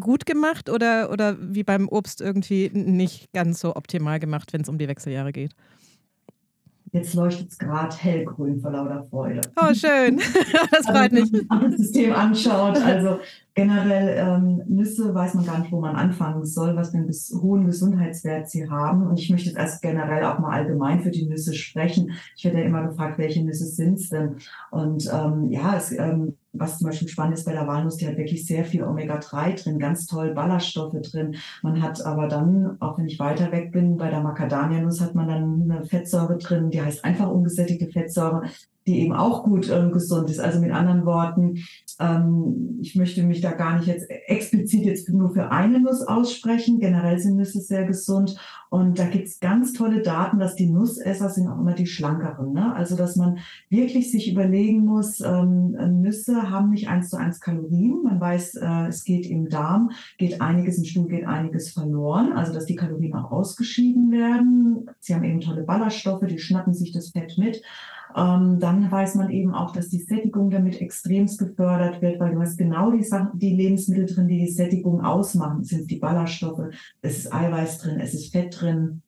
[0.00, 4.68] gut gemacht oder, oder wie beim Obst irgendwie nicht ganz so optimal gemacht, wenn es
[4.68, 5.54] um die Wechseljahre geht?
[6.92, 9.40] Jetzt leuchtet es gerade hellgrün vor lauter Freude.
[9.60, 10.18] Oh, schön.
[10.70, 11.32] das freut mich.
[11.32, 13.18] Wenn man das System anschaut, also
[13.54, 17.10] generell ähm, Nüsse weiß man gar nicht, wo man anfangen soll, was für einen
[17.42, 19.06] hohen Gesundheitswert sie haben.
[19.06, 22.12] Und ich möchte jetzt erst generell auch mal allgemein für die Nüsse sprechen.
[22.36, 24.36] Ich werde ja immer gefragt, welche Nüsse sind es denn?
[24.70, 28.16] Und ähm, ja, es ähm, was zum Beispiel spannend ist bei der Walnuss, die hat
[28.16, 31.36] wirklich sehr viel Omega-3 drin, ganz toll Ballaststoffe drin.
[31.62, 35.28] Man hat aber dann, auch wenn ich weiter weg bin, bei der Macadamia-Nuss hat man
[35.28, 38.42] dann eine Fettsäure drin, die heißt einfach ungesättigte Fettsäure
[38.88, 40.40] die eben auch gut ähm, gesund ist.
[40.40, 41.58] Also mit anderen Worten,
[42.00, 46.80] ähm, ich möchte mich da gar nicht jetzt explizit jetzt nur für eine Nuss aussprechen.
[46.80, 48.36] Generell sind Nüsse sehr gesund.
[48.70, 52.52] Und da gibt es ganz tolle Daten, dass die Nussesser sind auch immer die schlankeren.
[52.52, 52.74] Ne?
[52.74, 58.02] Also dass man wirklich sich überlegen muss, ähm, Nüsse haben nicht eins zu eins Kalorien.
[58.04, 62.32] Man weiß, äh, es geht im Darm, geht einiges im Stuhl, geht einiges verloren.
[62.32, 64.88] Also dass die Kalorien auch ausgeschieden werden.
[64.98, 67.62] Sie haben eben tolle Ballaststoffe, die schnappen sich das Fett mit.
[68.16, 72.40] Ähm, dann weiß man eben auch, dass die Sättigung damit extremst gefördert wird, weil du
[72.40, 75.60] hast genau die, Sachen, die Lebensmittel drin, die die Sättigung ausmachen.
[75.60, 79.02] Es sind die Ballaststoffe, es ist Eiweiß drin, es ist Fett drin,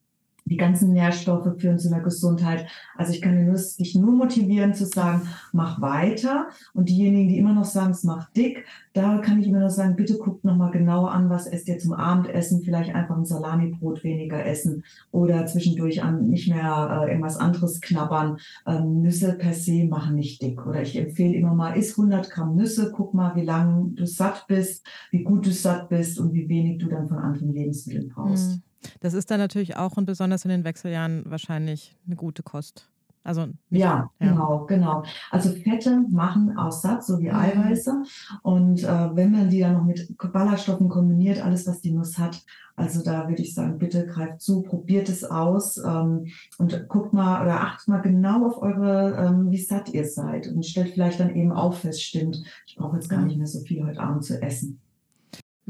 [0.50, 2.66] die ganzen Nährstoffe führen zu einer Gesundheit.
[2.96, 5.22] Also ich kann dich nur motivieren zu sagen,
[5.52, 6.48] mach weiter.
[6.74, 9.94] Und diejenigen, die immer noch sagen, es macht dick, da kann ich immer noch sagen,
[9.94, 12.62] bitte guckt nochmal genauer an, was esst ihr zum Abendessen.
[12.62, 14.82] Vielleicht einfach ein Salamibrot weniger essen
[15.12, 18.38] oder zwischendurch an nicht mehr äh, irgendwas anderes knabbern.
[18.66, 20.66] Ähm, Nüsse per se machen nicht dick.
[20.66, 24.46] Oder ich empfehle immer mal, isst 100 Gramm Nüsse, guck mal, wie lange du satt
[24.48, 28.56] bist, wie gut du satt bist und wie wenig du dann von anderen Lebensmitteln brauchst.
[28.56, 28.62] Mhm.
[29.00, 32.90] Das ist dann natürlich auch und besonders in den Wechseljahren wahrscheinlich eine gute Kost.
[33.22, 35.02] Also ja, ja, genau, genau.
[35.30, 37.36] Also Fette machen Aussatz, so wie mhm.
[37.36, 38.02] Eiweiße.
[38.42, 42.42] Und äh, wenn man die dann noch mit Ballaststoffen kombiniert, alles, was die Nuss hat,
[42.76, 47.42] also da würde ich sagen, bitte greift zu, probiert es aus ähm, und guckt mal
[47.42, 51.34] oder achtet mal genau auf eure, ähm, wie satt ihr seid und stellt vielleicht dann
[51.34, 54.40] eben auch fest, stimmt, ich brauche jetzt gar nicht mehr so viel heute Abend zu
[54.40, 54.80] essen.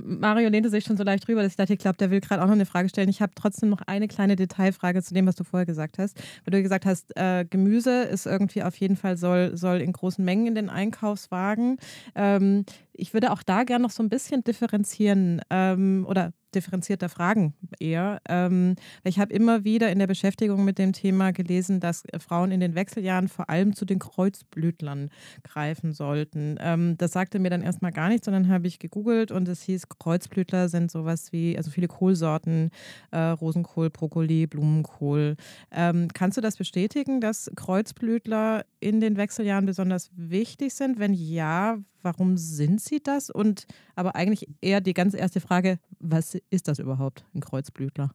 [0.04, 2.42] Mario lehnte sich schon so leicht rüber, dass ich dachte, ich glaube, der will gerade
[2.42, 3.08] auch noch eine Frage stellen.
[3.08, 6.16] Ich habe trotzdem noch eine kleine Detailfrage zu dem, was du vorher gesagt hast.
[6.44, 10.24] Weil du gesagt hast, äh, Gemüse ist irgendwie auf jeden Fall soll, soll in großen
[10.24, 11.78] Mengen in den Einkaufswagen.
[12.14, 12.64] Ähm,
[13.00, 18.20] ich würde auch da gerne noch so ein bisschen differenzieren ähm, oder differenzierter Fragen eher.
[18.28, 18.74] Ähm,
[19.04, 22.74] ich habe immer wieder in der Beschäftigung mit dem Thema gelesen, dass Frauen in den
[22.74, 25.10] Wechseljahren vor allem zu den Kreuzblütlern
[25.44, 26.56] greifen sollten.
[26.60, 29.88] Ähm, das sagte mir dann erstmal gar nichts, sondern habe ich gegoogelt und es hieß,
[29.88, 32.70] Kreuzblütler sind sowas wie, also viele Kohlsorten,
[33.12, 35.36] äh, Rosenkohl, Brokkoli, Blumenkohl.
[35.70, 40.98] Ähm, kannst du das bestätigen, dass Kreuzblütler in den Wechseljahren besonders wichtig sind?
[40.98, 43.30] Wenn ja, warum sind sie das?
[43.30, 48.10] Und aber eigentlich eher die ganz erste Frage, was ist das überhaupt, ein Kreuzblütler?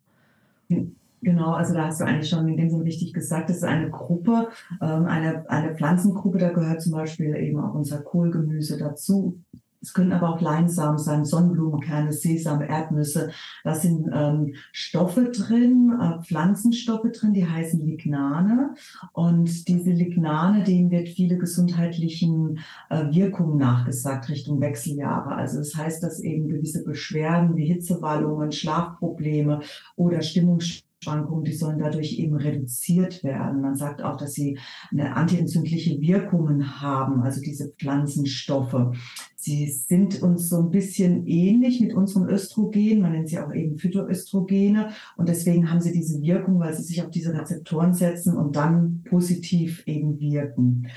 [1.21, 3.89] Genau, also da hast du eigentlich schon in dem Sinne richtig gesagt, das ist eine
[3.89, 4.49] Gruppe,
[4.79, 9.41] ähm, eine, eine Pflanzengruppe, da gehört zum Beispiel eben auch unser Kohlgemüse dazu.
[9.81, 13.31] Es können aber auch Leinsamen sein, Sonnenblumenkerne, Sesam, Erdnüsse.
[13.63, 18.73] Da sind ähm, Stoffe drin, äh, Pflanzenstoffe drin, die heißen Lignane.
[19.13, 22.59] Und diese Lignane, denen wird viele gesundheitlichen
[22.89, 25.35] äh, Wirkungen nachgesagt Richtung Wechseljahre.
[25.35, 29.61] Also das heißt, dass eben gewisse Beschwerden wie Hitzewallungen, Schlafprobleme
[29.95, 33.61] oder Stimmungsstörungen Schwankungen, die sollen dadurch eben reduziert werden.
[33.61, 34.57] Man sagt auch, dass sie
[34.91, 38.95] eine antientzündliche Wirkungen haben, also diese Pflanzenstoffe.
[39.35, 43.77] Sie sind uns so ein bisschen ähnlich mit unserem Östrogen, man nennt sie auch eben
[43.77, 48.55] Phytoöstrogene und deswegen haben sie diese Wirkung, weil sie sich auf diese Rezeptoren setzen und
[48.55, 50.87] dann positiv eben wirken.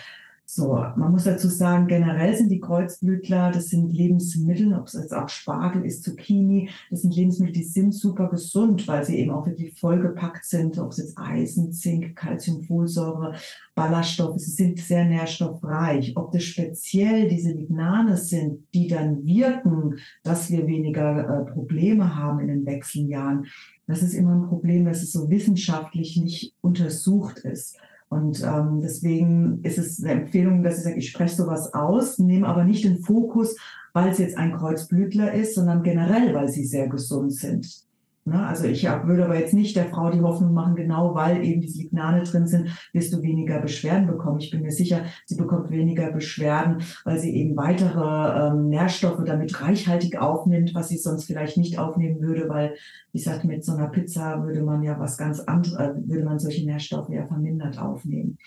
[0.51, 5.13] So, man muss dazu sagen, generell sind die Kreuzblütler, das sind Lebensmittel, ob es jetzt
[5.13, 9.47] auch Spargel ist, Zucchini, das sind Lebensmittel, die sind super gesund, weil sie eben auch
[9.47, 13.35] wirklich vollgepackt sind, ob es jetzt Eisen, Zink, Calcium, Folsäure,
[13.75, 16.17] Ballaststoffe, sie sind sehr nährstoffreich.
[16.17, 22.41] Ob das speziell diese Lignane sind, die dann wirken, dass wir weniger äh, Probleme haben
[22.41, 23.45] in den Wechseljahren,
[23.87, 27.77] das ist immer ein Problem, dass es so wissenschaftlich nicht untersucht ist.
[28.09, 32.47] Und ähm, deswegen ist es eine Empfehlung, dass ich sage, ich spreche sowas aus, nehme
[32.47, 33.57] aber nicht den Fokus,
[33.93, 37.88] weil es jetzt ein Kreuzblütler ist, sondern generell, weil sie sehr gesund sind.
[38.29, 38.47] Ne?
[38.47, 41.69] Also ich würde aber jetzt nicht der Frau die Hoffnung machen, genau weil eben die
[41.69, 44.41] Signale drin sind, wirst du weniger Beschwerden bekommen.
[44.41, 49.61] Ich bin mir sicher, sie bekommt weniger Beschwerden, weil sie eben weitere ähm, Nährstoffe damit
[49.63, 52.75] reichhaltig aufnimmt, was sie sonst vielleicht nicht aufnehmen würde, weil,
[53.13, 56.65] wie gesagt, mit so einer Pizza würde man ja was ganz anderes, würde man solche
[56.65, 58.39] Nährstoffe ja vermindert aufnehmen.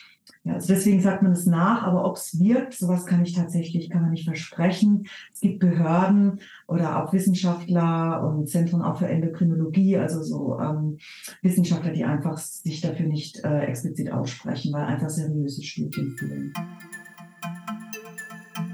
[0.44, 3.92] Ja, also deswegen sagt man es nach, aber ob es wirkt, sowas kann ich tatsächlich,
[3.92, 5.06] kann man nicht versprechen.
[5.32, 10.98] Es gibt Behörden oder auch Wissenschaftler und Zentren auch für Endokrinologie, also so ähm,
[11.44, 16.54] Wissenschaftler, die einfach sich dafür nicht äh, explizit aussprechen, weil einfach seriöse Studien fehlen.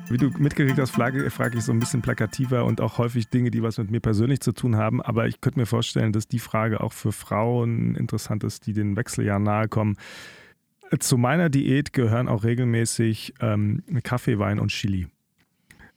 [0.09, 3.51] Wie du mitgekriegt hast, frage, frage ich so ein bisschen plakativer und auch häufig Dinge,
[3.51, 5.01] die was mit mir persönlich zu tun haben.
[5.01, 8.95] Aber ich könnte mir vorstellen, dass die Frage auch für Frauen interessant ist, die den
[8.95, 9.97] Wechseljahren nahe kommen.
[10.99, 15.07] Zu meiner Diät gehören auch regelmäßig ähm, Kaffee, Wein und Chili.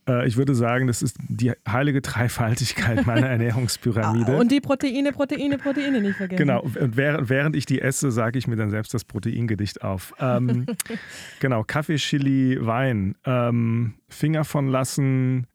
[0.08, 4.36] Äh, ich würde sagen, das ist die heilige Dreifaltigkeit meiner Ernährungspyramide.
[4.36, 6.38] Und die Proteine, Proteine, Proteine nicht vergessen.
[6.38, 10.14] Genau, und während, während ich die esse, sage ich mir dann selbst das Proteingedicht auf.
[10.18, 10.66] Ähm,
[11.40, 13.14] genau, Kaffee, Chili, Wein.
[13.24, 15.46] Ähm, Finger von lassen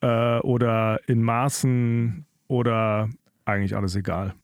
[0.00, 3.08] äh, oder in Maßen oder
[3.44, 4.34] eigentlich alles egal.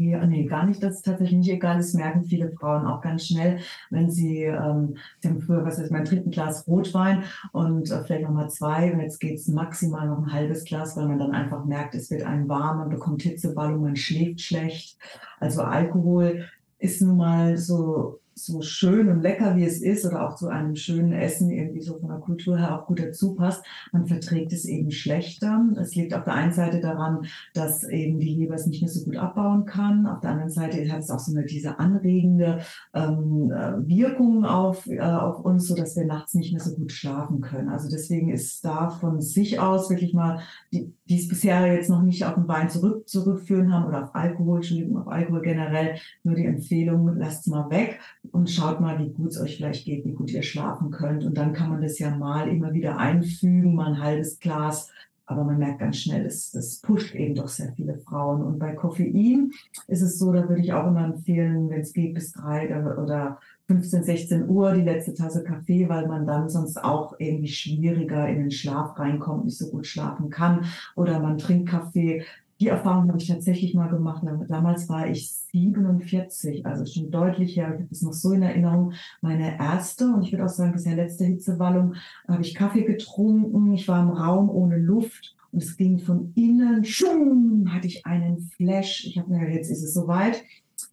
[0.00, 1.78] Ja, nee, gar nicht, das ist tatsächlich nicht egal.
[1.78, 3.58] Das merken viele Frauen auch ganz schnell,
[3.90, 8.48] wenn sie, ähm, sie früher, was ist mein dritten Glas Rotwein und äh, vielleicht nochmal
[8.48, 12.12] zwei und jetzt geht's maximal noch ein halbes Glas, weil man dann einfach merkt, es
[12.12, 14.98] wird einem warm, man bekommt Hitzeballung, man schläft schlecht.
[15.40, 16.44] Also Alkohol
[16.78, 20.76] ist nun mal so so schön und lecker wie es ist oder auch zu einem
[20.76, 24.64] schönen Essen irgendwie so von der Kultur her auch gut dazu passt, man verträgt es
[24.64, 25.64] eben schlechter.
[25.80, 29.04] Es liegt auf der einen Seite daran, dass eben die Leber es nicht mehr so
[29.04, 30.06] gut abbauen kann.
[30.06, 32.60] Auf der anderen Seite hat es auch so eine diese anregende
[32.94, 36.92] ähm, äh, Wirkung auf, äh, auf uns, so dass wir nachts nicht mehr so gut
[36.92, 37.68] schlafen können.
[37.68, 40.40] Also deswegen ist da von sich aus wirklich mal,
[40.72, 44.14] die, die es bisher jetzt noch nicht auf den Wein zurück, zurückführen haben oder auf
[44.14, 47.98] Alkohol, Entschuldigung, auf Alkohol generell, nur die Empfehlung, lasst es mal weg
[48.30, 51.24] und schaut mal, wie gut es euch vielleicht geht, wie gut ihr schlafen könnt.
[51.24, 54.90] Und dann kann man das ja mal immer wieder einfügen, mal ein halbes Glas.
[55.24, 58.42] Aber man merkt ganz schnell, das, das pusht eben doch sehr viele Frauen.
[58.42, 59.52] Und bei Koffein
[59.86, 63.38] ist es so, da würde ich auch immer empfehlen, wenn es geht, bis drei oder
[63.68, 68.38] 15, 16 Uhr die letzte Tasse Kaffee, weil man dann sonst auch irgendwie schwieriger in
[68.38, 70.64] den Schlaf reinkommt, nicht so gut schlafen kann.
[70.96, 72.24] Oder man trinkt Kaffee
[72.60, 74.24] die Erfahrung habe ich tatsächlich mal gemacht.
[74.48, 77.68] Damals war ich 47, also schon deutlich her.
[77.68, 78.94] Ich habe das noch so in Erinnerung.
[79.20, 81.94] Meine erste und ich würde auch sagen, bisher letzte Hitzewallung,
[82.26, 83.72] habe ich Kaffee getrunken.
[83.74, 86.84] Ich war im Raum ohne Luft und es ging von innen.
[86.84, 89.04] Schum, hatte ich einen Flash.
[89.06, 90.42] Ich habe mir jetzt ist es soweit.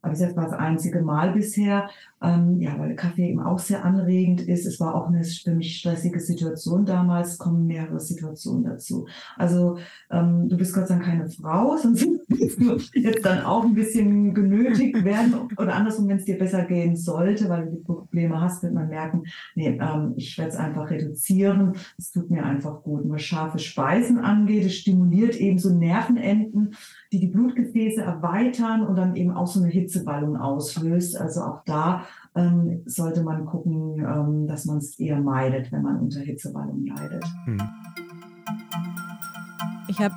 [0.02, 1.90] Aber das war das einzige Mal bisher.
[2.22, 4.66] Ähm, ja, weil Kaffee eben auch sehr anregend ist.
[4.66, 9.06] Es war auch eine für mich stressige Situation damals, kommen mehrere Situationen dazu.
[9.36, 9.78] Also
[10.10, 12.60] ähm, du bist Gott sei Dank keine Frau, sonst wirst
[12.96, 16.96] du jetzt dann auch ein bisschen genötigt werden oder andersrum, wenn es dir besser gehen
[16.96, 19.24] sollte, weil du die Probleme hast, wird man merken,
[19.54, 21.74] nee, ähm, ich werde es einfach reduzieren.
[21.98, 23.04] Es tut mir einfach gut.
[23.06, 26.76] Was scharfe Speisen angeht, es stimuliert eben so Nervenenden,
[27.12, 31.20] die die Blutgefäße erweitern und dann eben auch so eine Hitzeballung auslöst.
[31.20, 32.04] Also auch da
[32.36, 37.24] ähm, sollte man gucken, ähm, dass man es eher meidet, wenn man unter Hitzewallung leidet.
[37.46, 37.62] Hm.
[39.88, 40.16] Ich habe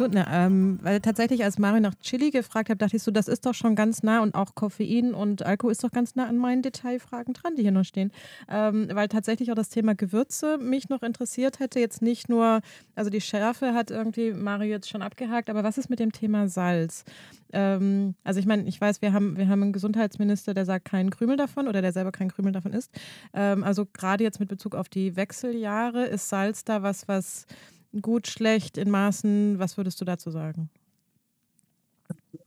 [0.00, 0.08] du?
[0.08, 3.46] Ne, ähm, weil tatsächlich, als Mario nach Chili gefragt hat, dachte ich so, das ist
[3.46, 6.62] doch schon ganz nah und auch Koffein und Alkohol ist doch ganz nah an meinen
[6.62, 8.10] Detailfragen dran, die hier noch stehen.
[8.48, 11.80] Ähm, weil tatsächlich auch das Thema Gewürze mich noch interessiert hätte.
[11.80, 12.60] Jetzt nicht nur,
[12.94, 16.48] also die Schärfe hat irgendwie Mario jetzt schon abgehakt, aber was ist mit dem Thema
[16.48, 17.04] Salz?
[17.52, 21.10] Ähm, also ich meine, ich weiß, wir haben, wir haben einen Gesundheitsminister, der sagt keinen
[21.10, 22.90] Krümel davon oder der selber keinen Krümel davon isst.
[23.34, 27.46] Ähm, also gerade jetzt mit Bezug auf die Wechseljahre, ist Salz da was, was
[28.00, 30.70] gut, schlecht, in Maßen, was würdest du dazu sagen?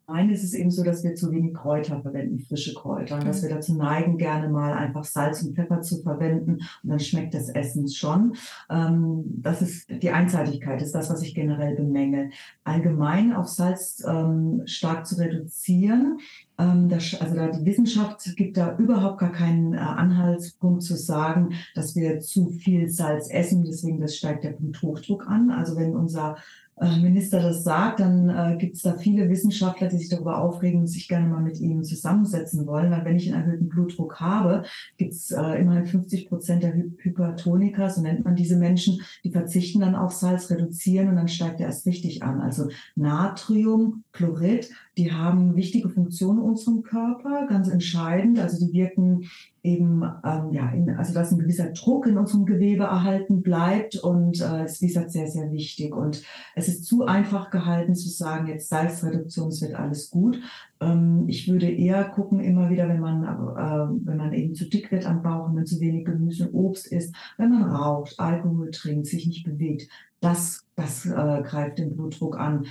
[0.06, 3.16] Nein, es ist eben so, dass wir zu wenig Kräuter verwenden, frische Kräuter.
[3.16, 6.60] Und dass wir dazu neigen, gerne mal einfach Salz und Pfeffer zu verwenden.
[6.84, 8.36] Und dann schmeckt das Essen schon.
[8.70, 12.32] Ähm, das ist die Einseitigkeit, ist das, was ich generell bemängel.
[12.66, 16.20] Allgemein auf Salz ähm, stark zu reduzieren.
[16.58, 21.54] Ähm, das, also da die Wissenschaft gibt da überhaupt gar keinen äh, Anhaltspunkt zu sagen,
[21.76, 23.64] dass wir zu viel Salz essen.
[23.64, 25.50] Deswegen das steigt der Bluthochdruck an.
[25.50, 26.36] Also wenn unser
[26.80, 30.88] Minister das sagt, dann äh, gibt es da viele Wissenschaftler, die sich darüber aufregen und
[30.88, 32.92] sich gerne mal mit ihm zusammensetzen wollen.
[32.92, 34.64] Weil wenn ich einen erhöhten Blutdruck habe,
[34.98, 39.32] gibt es äh, immerhin 50 Prozent der Hy Hypertoniker, so nennt man diese Menschen, die
[39.32, 42.42] verzichten dann auf Salz, reduzieren und dann steigt er erst richtig an.
[42.42, 48.40] Also Natrium, Chlorid, die haben wichtige Funktionen in unserem Körper, ganz entscheidend.
[48.40, 49.30] Also die wirken
[49.64, 54.40] eben, ähm, ja, in, also dass ein gewisser Druck in unserem Gewebe erhalten bleibt und
[54.40, 55.96] äh, ist, wie gesagt, sehr, sehr wichtig.
[55.96, 56.22] Und
[56.54, 60.40] es ist zu einfach gehalten zu sagen, jetzt Salzreduktion, es wird alles gut.
[60.80, 64.92] Ähm, ich würde eher gucken, immer wieder, wenn man, äh, wenn man eben zu dick
[64.92, 68.70] wird am Bauch, wenn man zu wenig Gemüse und Obst isst, wenn man raucht, Alkohol
[68.70, 69.90] trinkt, sich nicht bewegt,
[70.20, 72.68] das, das äh, greift den Blutdruck an.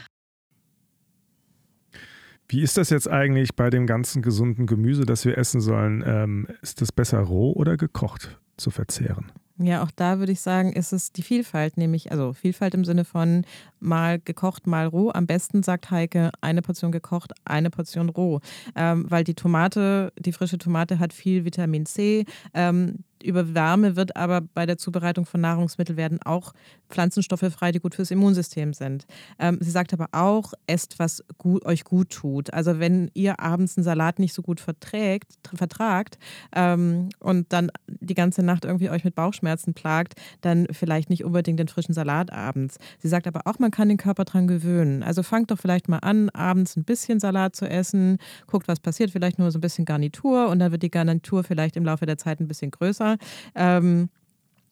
[2.52, 6.04] Wie ist das jetzt eigentlich bei dem ganzen gesunden Gemüse, das wir essen sollen?
[6.06, 9.32] Ähm, ist das besser roh oder gekocht zu verzehren?
[9.56, 13.06] Ja, auch da würde ich sagen, ist es die Vielfalt, nämlich, also Vielfalt im Sinne
[13.06, 13.46] von
[13.80, 15.10] mal gekocht, mal roh.
[15.14, 18.40] Am besten, sagt Heike, eine Portion gekocht, eine Portion roh.
[18.76, 22.26] Ähm, weil die Tomate, die frische Tomate hat viel Vitamin C.
[22.52, 26.52] Ähm, über Wärme wird aber bei der Zubereitung von Nahrungsmitteln werden auch
[26.88, 29.06] Pflanzenstoffe frei, die gut fürs Immunsystem sind.
[29.38, 32.52] Ähm, sie sagt aber auch, esst, was gut, euch gut tut.
[32.52, 36.18] Also wenn ihr abends einen Salat nicht so gut verträgt, vertragt
[36.54, 41.58] ähm, und dann die ganze Nacht irgendwie euch mit Bauchschmerzen plagt, dann vielleicht nicht unbedingt
[41.58, 42.78] den frischen Salat abends.
[42.98, 45.02] Sie sagt aber auch, man kann den Körper dran gewöhnen.
[45.02, 49.10] Also fangt doch vielleicht mal an, abends ein bisschen Salat zu essen, guckt, was passiert,
[49.10, 52.18] vielleicht nur so ein bisschen Garnitur und dann wird die Garnitur vielleicht im Laufe der
[52.18, 53.11] Zeit ein bisschen größer
[53.54, 54.08] ähm,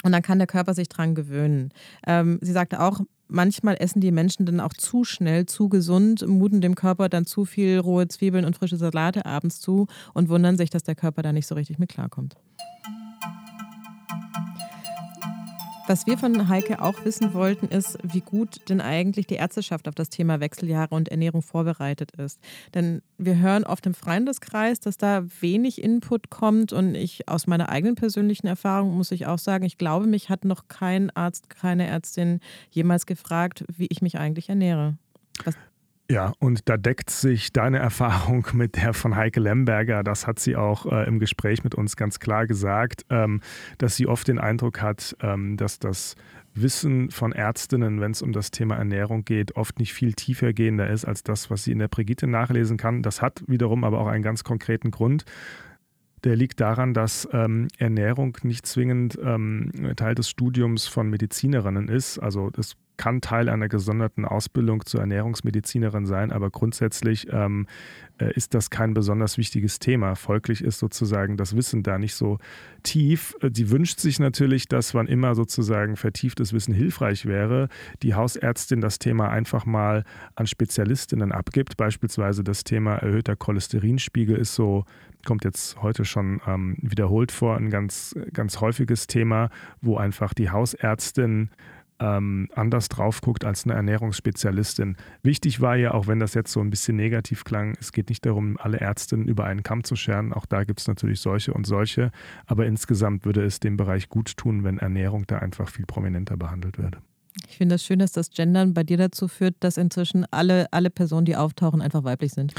[0.02, 1.72] und dann kann der Körper sich dran gewöhnen.
[2.06, 6.60] Ähm, sie sagte auch, manchmal essen die Menschen dann auch zu schnell, zu gesund, muten
[6.60, 10.70] dem Körper dann zu viel rohe Zwiebeln und frische Salate abends zu und wundern sich,
[10.70, 12.36] dass der Körper da nicht so richtig mit klarkommt.
[15.90, 19.94] Was wir von Heike auch wissen wollten, ist, wie gut denn eigentlich die Ärzteschaft auf
[19.96, 22.38] das Thema Wechseljahre und Ernährung vorbereitet ist.
[22.74, 27.70] Denn wir hören oft im Freundeskreis, dass da wenig Input kommt und ich aus meiner
[27.70, 31.88] eigenen persönlichen Erfahrung muss ich auch sagen, ich glaube, mich hat noch kein Arzt, keine
[31.88, 32.38] Ärztin
[32.70, 34.96] jemals gefragt, wie ich mich eigentlich ernähre.
[35.44, 35.56] Was
[36.10, 40.02] ja, und da deckt sich deine Erfahrung mit der von Heike Lemberger.
[40.02, 43.40] Das hat sie auch äh, im Gespräch mit uns ganz klar gesagt, ähm,
[43.78, 46.16] dass sie oft den Eindruck hat, ähm, dass das
[46.52, 50.90] Wissen von Ärztinnen, wenn es um das Thema Ernährung geht, oft nicht viel tiefer gehender
[50.90, 53.04] ist als das, was sie in der Brigitte nachlesen kann.
[53.04, 55.24] Das hat wiederum aber auch einen ganz konkreten Grund.
[56.24, 62.18] Der liegt daran, dass ähm, Ernährung nicht zwingend ähm, Teil des Studiums von Medizinerinnen ist.
[62.18, 67.66] Also das kann Teil einer gesonderten Ausbildung zur Ernährungsmedizinerin sein, aber grundsätzlich ähm,
[68.18, 70.16] äh, ist das kein besonders wichtiges Thema.
[70.16, 72.36] Folglich ist sozusagen das Wissen da nicht so
[72.82, 73.34] tief.
[73.40, 77.70] Äh, sie wünscht sich natürlich, dass wann immer sozusagen vertieftes Wissen hilfreich wäre,
[78.02, 81.78] die Hausärztin das Thema einfach mal an Spezialistinnen abgibt.
[81.78, 84.84] Beispielsweise das Thema erhöhter Cholesterinspiegel ist so
[85.26, 89.50] kommt jetzt heute schon ähm, wiederholt vor, ein ganz, ganz häufiges Thema,
[89.82, 91.50] wo einfach die Hausärztin
[92.00, 94.96] ähm, anders drauf guckt als eine Ernährungsspezialistin.
[95.22, 98.24] Wichtig war ja, auch wenn das jetzt so ein bisschen negativ klang, es geht nicht
[98.24, 100.32] darum, alle Ärztinnen über einen Kamm zu scheren.
[100.32, 102.10] Auch da gibt es natürlich solche und solche.
[102.46, 106.78] Aber insgesamt würde es dem Bereich gut tun, wenn Ernährung da einfach viel prominenter behandelt
[106.78, 106.98] würde.
[107.48, 110.90] Ich finde das schön, dass das Gendern bei dir dazu führt, dass inzwischen alle, alle
[110.90, 112.54] Personen, die auftauchen, einfach weiblich sind.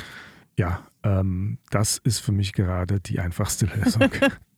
[0.58, 4.04] Ja, ähm, das ist für mich gerade die einfachste Lösung.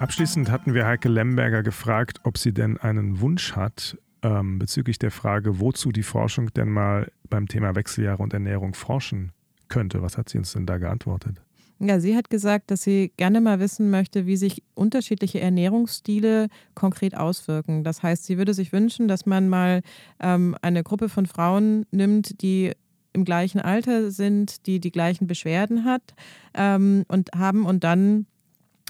[0.00, 5.10] Abschließend hatten wir Heike Lemberger gefragt, ob sie denn einen Wunsch hat ähm, bezüglich der
[5.10, 9.32] Frage, wozu die Forschung denn mal beim Thema Wechseljahre und Ernährung forschen
[9.68, 10.02] könnte.
[10.02, 11.40] Was hat sie uns denn da geantwortet?
[11.78, 17.16] Ja, sie hat gesagt, dass sie gerne mal wissen möchte, wie sich unterschiedliche Ernährungsstile konkret
[17.16, 17.84] auswirken.
[17.84, 19.82] Das heißt, sie würde sich wünschen, dass man mal
[20.20, 22.72] ähm, eine Gruppe von Frauen nimmt, die
[23.12, 26.14] im gleichen Alter sind, die die gleichen Beschwerden hat
[26.54, 28.26] ähm, und haben und dann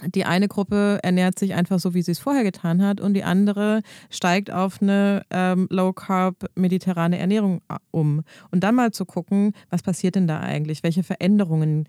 [0.03, 3.25] die eine Gruppe ernährt sich einfach so, wie sie es vorher getan hat, und die
[3.25, 8.23] andere steigt auf eine ähm, Low-Carb mediterrane Ernährung äh, um.
[8.51, 10.83] Und dann mal zu gucken, was passiert denn da eigentlich?
[10.83, 11.89] Welche Veränderungen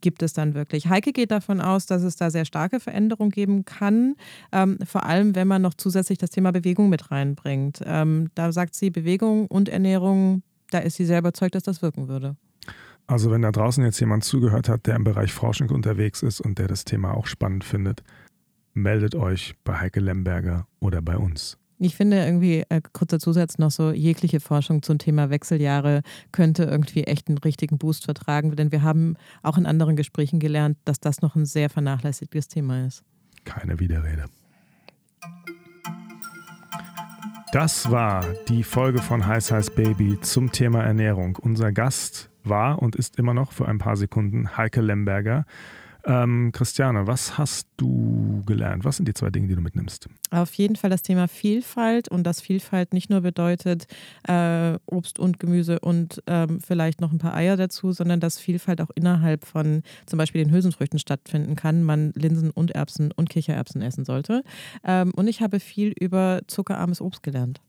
[0.00, 0.88] gibt es dann wirklich?
[0.88, 4.16] Heike geht davon aus, dass es da sehr starke Veränderungen geben kann,
[4.52, 7.80] ähm, vor allem wenn man noch zusätzlich das Thema Bewegung mit reinbringt.
[7.84, 12.08] Ähm, da sagt sie, Bewegung und Ernährung, da ist sie sehr überzeugt, dass das wirken
[12.08, 12.36] würde.
[13.08, 16.58] Also wenn da draußen jetzt jemand zugehört hat, der im Bereich Forschung unterwegs ist und
[16.58, 18.02] der das Thema auch spannend findet,
[18.74, 21.56] meldet euch bei Heike Lemberger oder bei uns.
[21.78, 26.02] Ich finde irgendwie, äh, kurzer Zusatz noch so, jegliche Forschung zum Thema Wechseljahre
[26.32, 30.76] könnte irgendwie echt einen richtigen Boost vertragen, denn wir haben auch in anderen Gesprächen gelernt,
[30.84, 33.04] dass das noch ein sehr vernachlässigtes Thema ist.
[33.44, 34.26] Keine Widerrede.
[37.52, 41.36] Das war die Folge von Heiß Heiß Baby zum Thema Ernährung.
[41.36, 45.44] Unser Gast war und ist immer noch für ein paar Sekunden Heike Lemberger.
[46.04, 48.84] Ähm, Christiane, was hast du gelernt?
[48.84, 50.08] Was sind die zwei Dinge, die du mitnimmst?
[50.30, 53.86] Auf jeden Fall das Thema Vielfalt und dass Vielfalt nicht nur bedeutet
[54.26, 58.80] äh, Obst und Gemüse und ähm, vielleicht noch ein paar Eier dazu, sondern dass Vielfalt
[58.80, 61.82] auch innerhalb von zum Beispiel den Hülsenfrüchten stattfinden kann.
[61.82, 64.44] Man Linsen und Erbsen und Kichererbsen essen sollte.
[64.84, 67.60] Ähm, und ich habe viel über zuckerarmes Obst gelernt.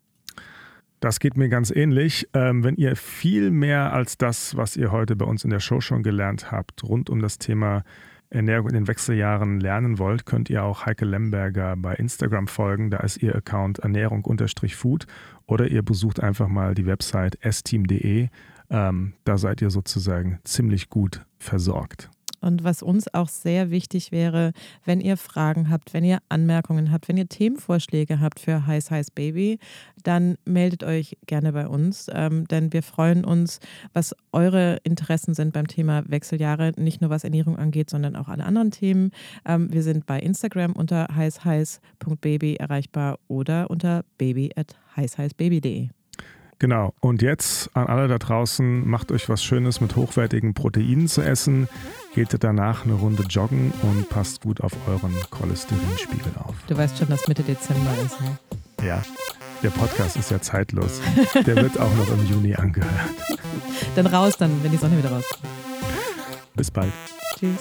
[0.99, 2.27] Das geht mir ganz ähnlich.
[2.33, 5.79] Ähm, wenn ihr viel mehr als das, was ihr heute bei uns in der Show
[5.79, 7.83] schon gelernt habt, rund um das Thema
[8.29, 12.91] Ernährung in den Wechseljahren lernen wollt, könnt ihr auch Heike Lemberger bei Instagram folgen.
[12.91, 15.07] Da ist ihr Account Ernährung-Food
[15.47, 18.27] oder ihr besucht einfach mal die Website steam.de.
[18.69, 22.09] Ähm, da seid ihr sozusagen ziemlich gut versorgt.
[22.41, 24.51] Und was uns auch sehr wichtig wäre,
[24.85, 29.11] wenn ihr Fragen habt, wenn ihr Anmerkungen habt, wenn ihr Themenvorschläge habt für Heiß Heiß
[29.11, 29.59] Baby,
[30.03, 33.59] dann meldet euch gerne bei uns, ähm, denn wir freuen uns,
[33.93, 38.45] was eure Interessen sind beim Thema Wechseljahre, nicht nur was Ernährung angeht, sondern auch alle
[38.45, 39.11] anderen Themen.
[39.45, 45.98] Ähm, wir sind bei Instagram unter heißheiß.baby erreichbar oder unter baby at heißheißbaby.de.
[46.59, 46.93] Genau.
[46.99, 51.69] Und jetzt an alle da draußen, macht euch was Schönes mit hochwertigen Proteinen zu essen.
[52.13, 56.55] Geht danach eine Runde joggen und passt gut auf euren Cholesterinspiegel auf.
[56.67, 58.37] Du weißt schon, dass Mitte Dezember ist, ne?
[58.85, 59.01] Ja.
[59.63, 61.01] Der Podcast ist ja zeitlos.
[61.45, 62.91] Der wird auch noch im Juni angehört.
[63.95, 65.43] Dann raus, dann, wenn die Sonne wieder rauskommt.
[66.55, 66.91] Bis bald.
[67.37, 67.59] Tschüss.